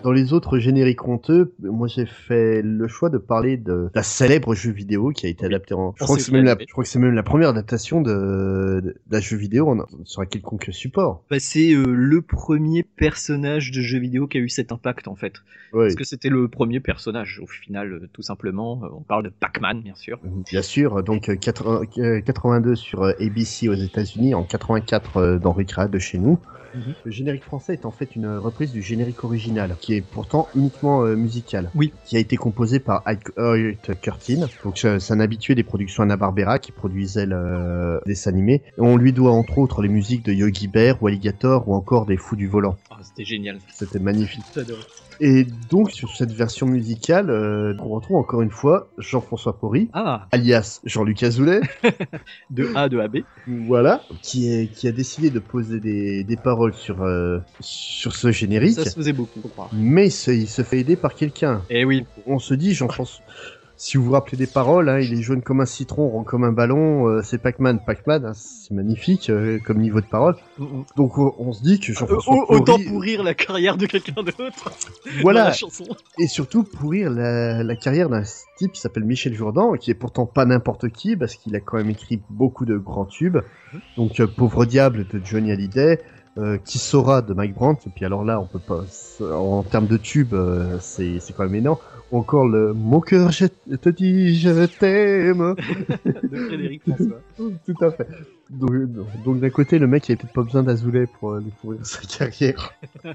[0.05, 4.53] Dans les autres génériques honteux, moi j'ai fait le choix de parler de d'un célèbre
[4.53, 5.95] jeu vidéo qui a été adapté en.
[5.97, 8.01] Je En crois, que c'est même la, je crois que c'est même la première adaptation
[8.01, 11.23] de, d'un jeu vidéo en- sur un quelconque support.
[11.31, 15.15] Bah, c'est euh, le premier personnage de jeu vidéo qui a eu cet impact en
[15.15, 15.33] fait.
[15.73, 18.81] Oui, Parce que c'était le premier personnage au final, euh, tout simplement.
[18.83, 20.19] Euh, On parle de Pac-Man bien sûr.
[20.51, 21.01] bien sûr.
[21.03, 25.97] Donc euh, 80 euh, 82 sur ABC aux États-Unis, en 84 euh, dans Recreate de
[25.99, 26.37] chez nous.
[26.75, 26.93] Mhm.
[27.03, 31.03] Le générique français est en fait une reprise du générique original, qui est pourtant uniquement
[31.03, 31.71] euh, musical.
[31.75, 31.93] Oui.
[32.05, 33.03] Qui a été composé par
[33.37, 34.47] Hoyt Curtin.
[34.63, 38.61] Donc euh, c'est un habitué des productions Hanna-Barbera qui produisait le des animés.
[38.77, 42.05] Et on lui doit entre autres les musiques de Yogi Bear ou Alligator ou encore
[42.05, 42.77] des Fous du volant.
[42.89, 43.59] Ah, C'était génial.
[43.73, 44.43] C'était magnifique.
[45.19, 50.27] Et donc sur cette version musicale, euh, on retrouve encore une fois Jean-François Porry, Ah,
[50.31, 51.61] alias Jean-Luc Azoulay,
[52.49, 53.17] de A de AB.
[53.47, 58.31] voilà, qui, est, qui a décidé de poser des, des paroles sur, euh, sur ce
[58.31, 58.75] générique.
[58.75, 59.69] Ça se faisait beaucoup, faut croire.
[59.73, 61.61] Mais il se, il se fait aider par quelqu'un.
[61.69, 62.05] Eh oui.
[62.27, 63.23] On se dit, Jean-François,
[63.77, 66.43] si vous vous rappelez des paroles, hein, il est jaune comme un citron, rond comme
[66.43, 70.35] un ballon, euh, c'est Pac-Man, Pac-Man, hein, c'est magnifique euh, comme niveau de parole.
[70.57, 70.85] Mm, mm.
[70.95, 74.23] Donc on, on se dit que Euh, Jean-François au- autant pourrir la carrière de quelqu'un
[74.23, 74.71] d'autre.
[75.21, 75.45] Voilà.
[75.45, 75.83] la chanson.
[76.19, 78.23] et surtout pourrir la, la carrière d'un
[78.57, 81.77] type qui s'appelle Michel Jourdan, qui est pourtant pas n'importe qui, parce qu'il a quand
[81.77, 83.39] même écrit beaucoup de grands tubes.
[83.97, 85.99] Donc euh, Pauvre Diable de Johnny Hallyday,
[86.37, 88.83] euh, Qui saura de Mike Brandt, et puis alors là, on peut pas,
[89.25, 91.77] en termes de tubes, euh, c'est c'est quand même énorme.
[92.11, 95.55] Ou encore le Mon cœur, je te dis, je t'aime.
[96.05, 97.21] de Frédéric François.
[97.65, 98.07] Tout à fait.
[98.49, 98.71] Donc,
[99.23, 101.85] donc d'un côté, le mec, il avait peut-être pas besoin d'Azoulay pour euh, lui pourrir
[101.85, 102.73] sa carrière.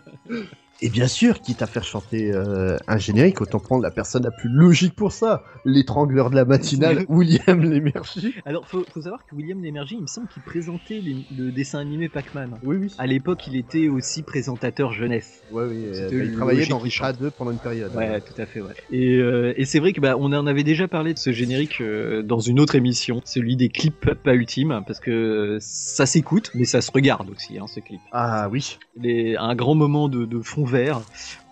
[0.82, 4.30] Et bien sûr, quitte à faire chanter euh, un générique, autant prendre la personne la
[4.30, 5.44] plus logique pour ça.
[5.66, 8.34] L'étrangleur de la matinale, William Lémergie.
[8.46, 11.80] Alors, faut, faut savoir que William Lémergie, il me semble qu'il présentait les- le dessin
[11.80, 12.58] animé Pac-Man.
[12.62, 12.94] Oui, oui.
[12.96, 15.42] À l'époque, il était aussi présentateur jeunesse.
[15.50, 17.94] Ouais, oui, euh, bah, il travaillait dans Richard 2 pendant une période.
[17.94, 18.72] Ouais, tout à fait, ouais.
[18.90, 21.82] Et, euh, et c'est vrai que bah, on en avait déjà parlé de ce générique
[22.24, 26.80] dans une autre émission, celui des clips pas ultimes, parce que ça s'écoute, mais ça
[26.80, 28.00] se regarde aussi, hein, ce clip.
[28.12, 28.78] Ah oui.
[28.96, 31.00] Les, un grand moment de, de fond vert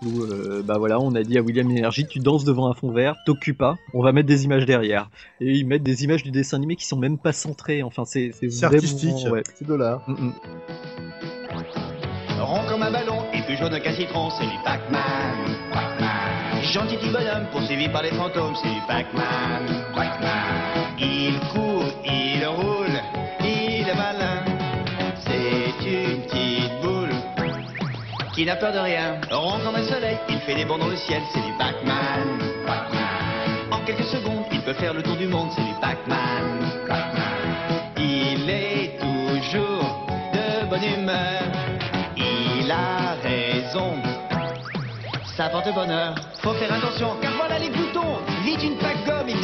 [0.04, 2.90] où euh, bah voilà, on a dit à William Energy, tu danses devant un fond
[2.92, 5.10] vert, t'occupes pas, on va mettre des images derrière.
[5.40, 7.82] Et ils mettent des images du dessin animé qui sont même pas centrées.
[7.82, 9.26] Enfin, c'est vraiment- artistique.
[9.30, 9.42] ouais.
[9.54, 10.02] C'est de là.
[10.06, 10.32] Mm, mm.
[12.40, 15.02] Rond comme un ballon et plus jaune qu'un citron, c'est du Pac-Man.
[15.72, 16.62] Pac-Man.
[16.62, 19.66] Gentil petit bonhomme poursuivi par les fantômes, c'est du Pac-Man.
[19.94, 20.94] Pac-Man.
[21.00, 21.67] Il court,
[28.38, 29.20] qui n'a peur de rien.
[29.32, 32.38] Rond comme un soleil, il fait des bonds dans le ciel, c'est du Pac-Man.
[33.72, 35.74] En quelques secondes, il peut faire le tour du monde, c'est du.
[35.80, 36.60] Pac-Man.
[37.96, 41.42] Il est toujours de bonne humeur.
[42.16, 43.94] Il a raison.
[45.36, 46.14] Ça porte bonheur.
[46.40, 48.07] Faut faire attention, car voilà les boutons.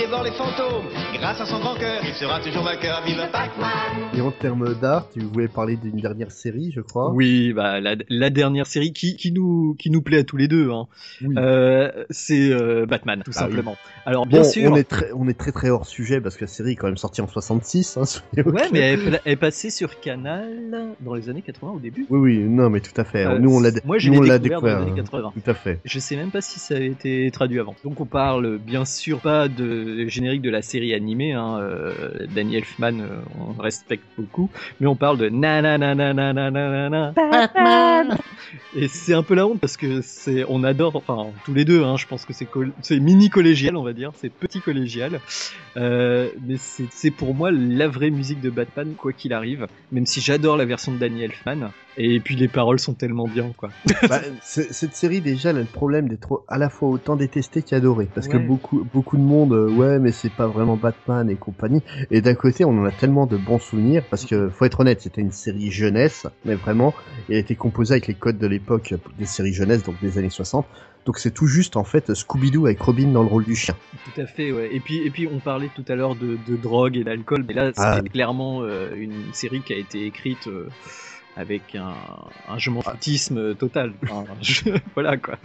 [0.05, 0.85] Dévore les fantômes.
[1.15, 3.01] Grâce à son grand cœur, il sera toujours vainqueur.
[3.07, 4.11] Vive Pac-Man!
[4.17, 7.11] Et en termes d'art, tu voulais parler d'une dernière série, je crois.
[7.13, 10.49] Oui, bah la, la dernière série qui, qui nous qui nous plaît à tous les
[10.49, 10.87] deux, hein.
[11.23, 11.35] Oui.
[11.39, 13.51] Euh, c'est euh, Batman, tout Ah oui.
[13.53, 13.77] simplement.
[14.05, 14.71] Alors bien Bon, sûr.
[14.73, 16.89] on est très, on est très très hors sujet parce que la série est quand
[16.89, 17.97] même sortie en 66.
[17.97, 18.03] Hein,
[18.45, 22.07] Ouais, mais elle, elle est passée sur Canal dans les années 80 au début.
[22.11, 23.25] Oui, oui, non, mais tout à fait.
[23.25, 25.27] Euh, nous, on l'a, moi, je l'ai l'a découvert dans les découvert.
[25.27, 25.33] années hein.
[25.33, 25.33] 80.
[25.45, 25.81] Tout à fait.
[25.85, 27.75] Je sais même pas si ça a été traduit avant.
[27.85, 31.93] Donc on parle bien sûr pas de générique de la série animée, hein, euh,
[32.35, 36.33] Danny Elfman, euh, on respecte beaucoup, mais on parle de na na na na na
[36.33, 38.17] na na na na Batman.
[38.77, 41.83] Et c'est un peu la honte parce que c'est, on adore, enfin tous les deux,
[41.83, 45.21] hein, je pense que c'est mini collégial, on va dire, c'est petit collégial,
[45.77, 50.07] euh, mais c'est c'est pour moi la vraie musique de Batman quoi qu'il arrive, même
[50.07, 51.71] si j'adore la version de Danny Elfman.
[51.97, 53.71] Et puis les paroles sont tellement bien quoi.
[54.09, 57.63] Bah, c'est- cette série déjà elle a le problème d'être à la fois autant détestée
[57.63, 61.37] qu'adorée parce que beaucoup beaucoup de monde euh, ouais mais c'est pas vraiment Batman et
[61.37, 64.81] compagnie et d'un côté on en a tellement de bons souvenirs parce que faut être
[64.81, 66.95] honnête c'était une série jeunesse mais vraiment
[67.29, 70.31] elle a été composée avec les codes de l'époque des séries jeunesse donc des années
[70.31, 70.67] 60
[71.07, 74.21] donc c'est tout juste en fait Scooby-Doo avec Robin dans le rôle du chien Tout
[74.21, 74.75] à fait, ouais.
[74.75, 77.53] Et puis, et puis on parlait tout à l'heure de, de drogue et d'alcool, mais
[77.53, 78.01] là, c'est Ah.
[78.11, 80.71] clairement euh, une série qui a été écrite euh,
[81.37, 81.95] avec un,
[82.49, 83.93] un je m'en foutisme euh, total.
[84.11, 84.25] Enfin,
[84.95, 85.37] voilà quoi.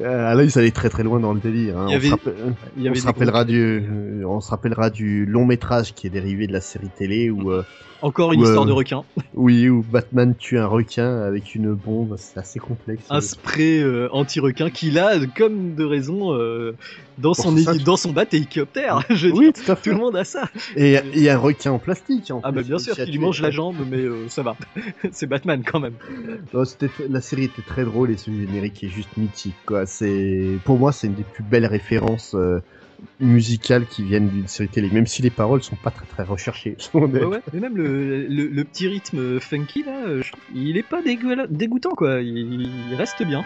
[0.00, 1.86] Euh, là ils allaient très très loin dans le délire hein.
[1.88, 4.40] Il y on, avait- se rappelle- il y on se des rappellera du euh, on
[4.40, 7.62] se rappellera du long métrage qui est dérivé de la série télé où euh,
[8.02, 9.02] Encore une histoire de requin.
[9.34, 13.04] Oui, où Batman tue un requin avec une bombe, c'est assez complexe.
[13.08, 16.74] Un spray euh, anti-requin qu'il a, comme de raison, euh,
[17.18, 19.00] dans, son, dans son bat hélicoptère.
[19.10, 19.90] Je Oui, dire, tout à fait.
[19.90, 20.48] tout le monde a ça.
[20.76, 22.30] Et il y a un requin en plastique.
[22.32, 24.56] En Ah bah bien sûr qui lui mange la jambe, mais euh, ça va.
[25.12, 25.94] c'est Batman quand même.
[26.52, 29.54] Non, c'était- la série était très drôle et ce générique est juste mythique.
[29.66, 29.84] Quoi.
[30.64, 32.60] Pour moi, c'est une des plus belles références euh,
[33.20, 36.76] musicales qui viennent d'une série télé, même si les paroles sont pas très très recherchées.
[36.94, 37.40] Ouais, ouais.
[37.52, 42.20] Mais même le, le, le petit rythme funky là, je il est pas dégoûtant quoi.
[42.20, 43.44] Il, il reste bien.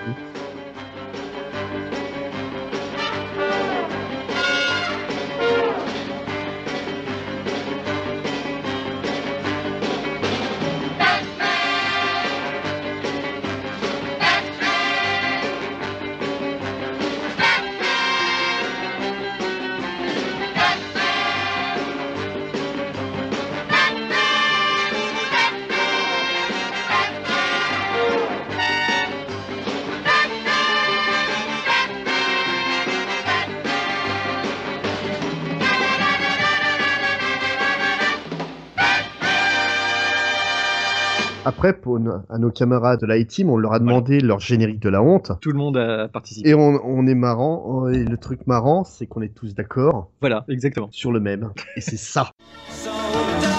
[41.81, 41.99] Pour
[42.29, 45.33] à nos camarades de la A-Team, on leur a demandé leur générique de la honte.
[45.41, 46.51] Tout le monde a participé.
[46.51, 47.89] Et on, on est marrant.
[47.89, 50.89] Et le truc marrant, c'est qu'on est tous d'accord Voilà, exactement.
[50.91, 51.51] sur le même.
[51.77, 52.31] Et c'est ça.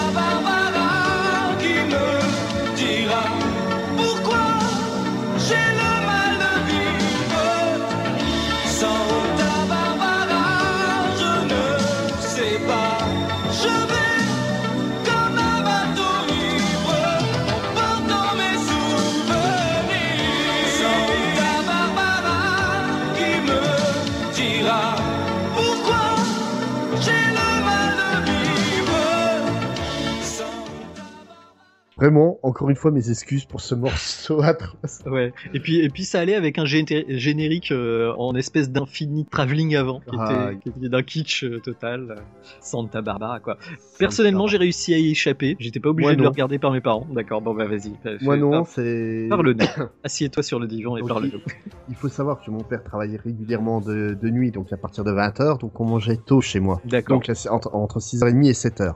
[32.04, 35.00] Vraiment, encore une fois, mes excuses pour ce morceau atroce.
[35.06, 35.32] Ouais.
[35.54, 39.74] Et puis, et puis ça allait avec un géné- générique euh, en espèce d'infini travelling
[39.74, 40.50] avant, qui Ah.
[40.52, 42.10] était, était d'un kitsch euh, total.
[42.10, 42.14] euh,
[42.60, 43.56] Santa Barbara, quoi.
[43.98, 45.56] Personnellement, j'ai réussi à y échapper.
[45.58, 47.06] J'étais pas obligé Moi, de le regarder par mes parents.
[47.10, 47.92] D'accord, bon bah vas-y.
[48.22, 49.26] Moi non, parle- c'est.
[49.30, 49.64] Parle-nous.
[50.04, 51.40] Assieds-toi sur le divan et Donc, parle-nous.
[51.88, 55.10] Il faut savoir que mon père travaillait régulièrement de, de nuit, donc à partir de
[55.12, 56.82] 20h, donc on mangeait tôt chez moi.
[56.84, 57.16] D'accord.
[57.20, 58.94] Donc entre, entre 6h30 et 7h.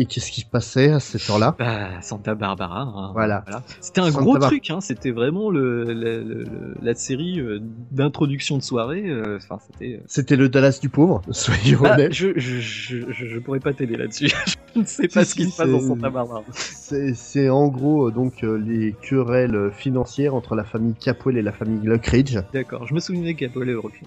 [0.00, 2.82] Et qu'est-ce qui se passait à cette heure-là Bah, Santa Barbara.
[2.82, 3.44] hein, Voilà.
[3.80, 4.80] C'était un Santa gros Bar- truc, hein.
[4.80, 5.92] C'était vraiment le, le-
[6.22, 7.58] le- le- la série euh,
[7.90, 9.02] d'introduction de soirée.
[9.08, 9.96] euh, Enfin, c'était.
[9.96, 12.12] euh, C'était le Dallas du pauvre, soyons Ah, honnêtes.
[12.14, 14.28] je, je, je, je, pourrais pas t'aider là-dessus.
[14.76, 16.44] je ne sais pas Si, ce qui si, se passe dans Santa Barbara.
[16.52, 22.38] C'est en gros donc les querelles financières entre la famille Capwell et la famille Luckridge.
[22.54, 24.02] D'accord, je me souvenais est européen.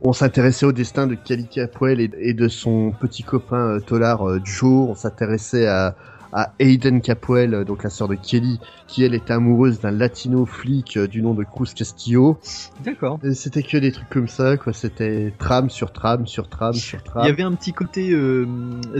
[0.00, 4.88] On s'intéressait au destin de Kelly Capwell et, et de son petit copain Tolar Joe.
[4.88, 5.17] On s'intéressait
[5.66, 5.94] à,
[6.32, 10.46] à Hayden Capwell, euh, donc la sœur de Kelly, qui elle était amoureuse d'un latino
[10.46, 12.38] flic euh, du nom de Cruz Castillo.
[12.84, 13.18] D'accord.
[13.34, 14.72] C'était que des trucs comme ça, quoi.
[14.72, 17.24] C'était trame sur trame sur trame sur trame.
[17.24, 18.46] Il y avait un petit côté euh,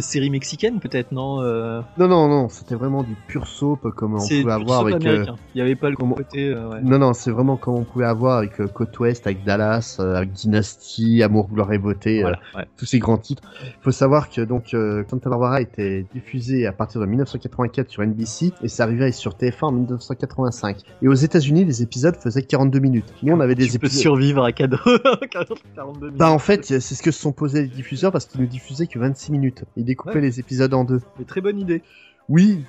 [0.01, 4.19] série mexicaine, peut-être, non euh, Non, non, non, c'était vraiment du pur soap comme on
[4.19, 5.05] pouvait avoir avec.
[5.07, 5.25] euh.
[5.55, 6.55] Il n'y avait pas le comment- côté.
[6.55, 6.81] ouais.
[6.83, 11.23] Non, non, c'est vraiment comme on pouvait avoir avec Côte Ouest, avec Dallas, avec Dynasty,
[11.23, 12.65] Amour, Gloire et Beauté, Voilà, ouais.
[12.77, 13.43] tous ces grands titres.
[13.65, 14.75] Il faut savoir que donc
[15.09, 19.65] Santa Barbara était diffusé à partir de 1984 sur NBC et ça arrivait sur TF1
[19.65, 20.79] en 1985.
[21.03, 23.05] Et aux États-Unis, les épisodes faisaient 42 minutes.
[23.23, 24.03] Nous, on avait des Tu peux épisodes.
[24.03, 25.29] survivre à 4...
[25.31, 26.19] 42 minutes.
[26.19, 28.87] Bah en fait, c'est ce que se sont posés les diffuseurs parce qu'ils ne diffusaient
[28.87, 29.65] que 26 minutes.
[29.77, 30.21] Ils découpaient Ouais.
[30.21, 31.01] les épisodes en deux.
[31.19, 31.83] Mais très bonne idée.
[32.29, 32.63] Oui,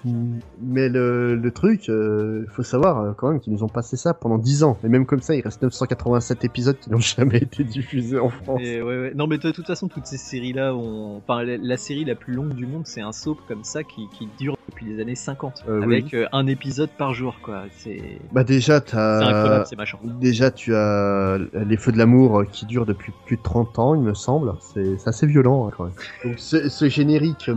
[0.61, 4.13] mais le, le truc, euh, faut savoir euh, quand même qu'ils nous ont passé ça
[4.13, 4.77] pendant 10 ans.
[4.85, 8.61] Et même comme ça, il reste 987 épisodes qui n'ont jamais été diffusés en France.
[8.63, 9.13] Et ouais, ouais.
[9.15, 11.17] Non, mais de toute façon, toutes ces séries-là, ont...
[11.17, 14.07] enfin, la, la série la plus longue du monde, c'est un soap comme ça qui,
[14.17, 16.19] qui dure depuis les années 50, Euh, avec oui.
[16.19, 17.63] euh, un épisode par jour, quoi.
[17.75, 18.01] C'est
[18.31, 19.65] Bah déjà, c'est incroyable, t'as...
[19.65, 19.97] c'est machin.
[20.21, 24.01] Déjà, tu as les feux de l'amour qui durent depuis plus de 30 ans, il
[24.01, 24.53] me semble.
[24.61, 25.93] C'est assez violent, hein, quand même.
[26.23, 27.49] Donc, ce, ce générique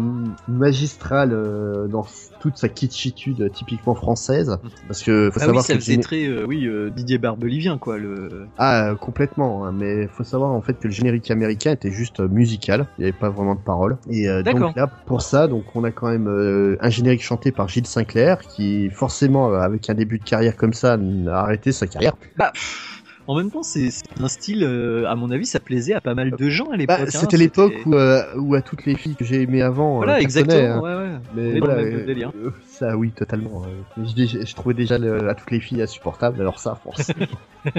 [0.49, 2.07] magistral euh, dans
[2.41, 5.93] toute sa kitschitude euh, typiquement française, parce que faut Ah oui, savoir ça que faisait
[5.95, 7.99] géné- très, euh, oui, euh, Didier Barbelivien, quoi.
[7.99, 8.49] Le...
[8.59, 9.65] Ah, euh, complètement.
[9.65, 12.87] hein, mais faut savoir en fait que le générique américain était juste euh, musical.
[12.99, 13.97] Il n'y avait pas vraiment de paroles.
[14.11, 17.53] Et euh, donc là, pour ça, donc on a quand même euh, un générique chanté
[17.53, 20.95] par Gilles Sinclair, qui forcément, euh, avec un début de carrière comme ça,
[21.29, 22.15] a arrêté sa carrière.
[22.37, 22.92] Bah, pff,
[23.33, 23.89] en même temps, c'est
[24.21, 26.99] un style, euh, à mon avis, ça plaisait à pas mal de gens à l'époque.
[26.99, 29.97] Bah, hein, c'était l'époque où, euh, où à toutes les filles que j'ai aimées avant.
[29.97, 30.81] Voilà, euh, exactement, hein.
[30.81, 31.19] ouais, ouais.
[31.35, 32.31] Mais dans voilà, le même délire.
[32.67, 33.63] ça, oui, totalement.
[33.65, 34.05] euh.
[34.05, 37.27] Je, trouvais déjà le- à toutes les filles insupportables, alors ça, forcément.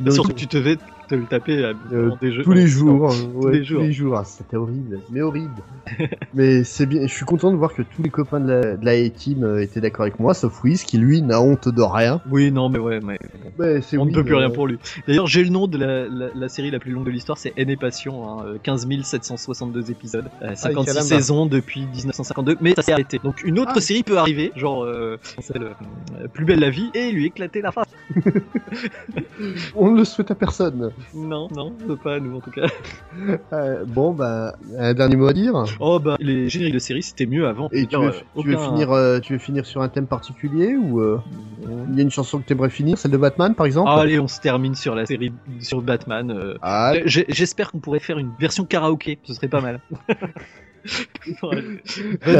[0.00, 0.76] Donc, Surtout que tu devais
[1.12, 2.42] te le taper à Euh, des jeux.
[2.42, 3.80] tous les jours, hein, tous les jours.
[3.80, 5.50] tous les jours, Ah, c'était horrible, mais horrible.
[6.34, 8.84] mais c'est bien, je suis content de voir que tous les copains de la, de
[8.84, 12.20] la A-Team euh, étaient d'accord avec moi, sauf Wiz qui lui n'a honte de rien.
[12.30, 13.18] Oui, non, mais ouais, mais
[13.98, 14.78] on ne peut plus euh, rien pour lui.
[15.06, 17.52] D'ailleurs, j'ai le nom de la, la, la série la plus longue de l'histoire, c'est
[17.56, 21.02] Haine et Passion, hein, euh, 15 762 épisodes, euh, 56 caramba.
[21.02, 23.20] saisons depuis 1952, mais ça s'est arrêté.
[23.22, 23.80] Donc une autre Ah.
[23.80, 25.62] série peut arriver, genre euh, s'appelle,
[26.22, 27.86] euh, Plus belle la vie, et lui éclater la face.
[29.74, 30.90] On ne le souhaite à personne.
[31.14, 32.66] Non, non, pas à nous en tout cas.
[33.52, 35.64] Euh, bon, bah, un dernier mot à dire.
[35.80, 37.68] Oh bah, les génériques de série c'était mieux avant.
[37.70, 40.06] Et tu veux, euh, tu veux aucun- finir, euh, tu veux finir sur un thème
[40.06, 41.18] particulier ou euh,
[41.90, 43.90] il y a une chanson que t'aimerais finir, celle de Batman par exemple?
[43.92, 45.30] Ah, allez, on se termine sur la série
[45.60, 46.56] sur Batman.
[46.62, 49.78] Ah, J'espère qu'on pourrait faire une version karaoké, ce serait pas mal.
[51.42, 51.78] Bonne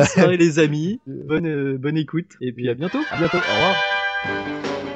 [0.04, 2.98] soirée les amis, bonne, bonne écoute, et puis à bientôt.
[3.10, 3.36] à bientôt.
[3.36, 4.91] Au revoir.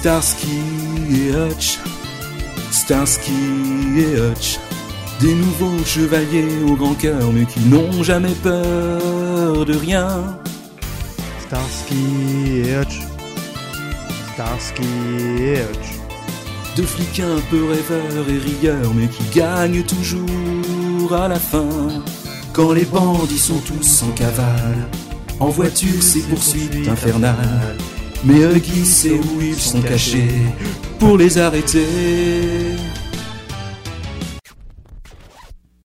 [0.00, 0.62] Starsky
[1.10, 1.78] et Hutch,
[2.70, 3.32] Starsky
[3.98, 4.58] et Hutch,
[5.20, 10.38] des nouveaux chevaliers au grand cœur, mais qui n'ont jamais peur de rien.
[11.46, 13.00] Starsky et Hutch.
[14.32, 14.82] Starsky
[15.38, 15.98] et Hutch.
[16.78, 21.68] De flics un peu rêveurs et rieurs, mais qui gagnent toujours à la fin.
[22.54, 24.88] Quand les bandits sont tous en cavale,
[25.40, 27.76] en voiture c'est poursuite infernale.
[28.24, 30.28] Mais Huggy sait où ils sont cachés
[30.98, 31.86] pour les arrêter.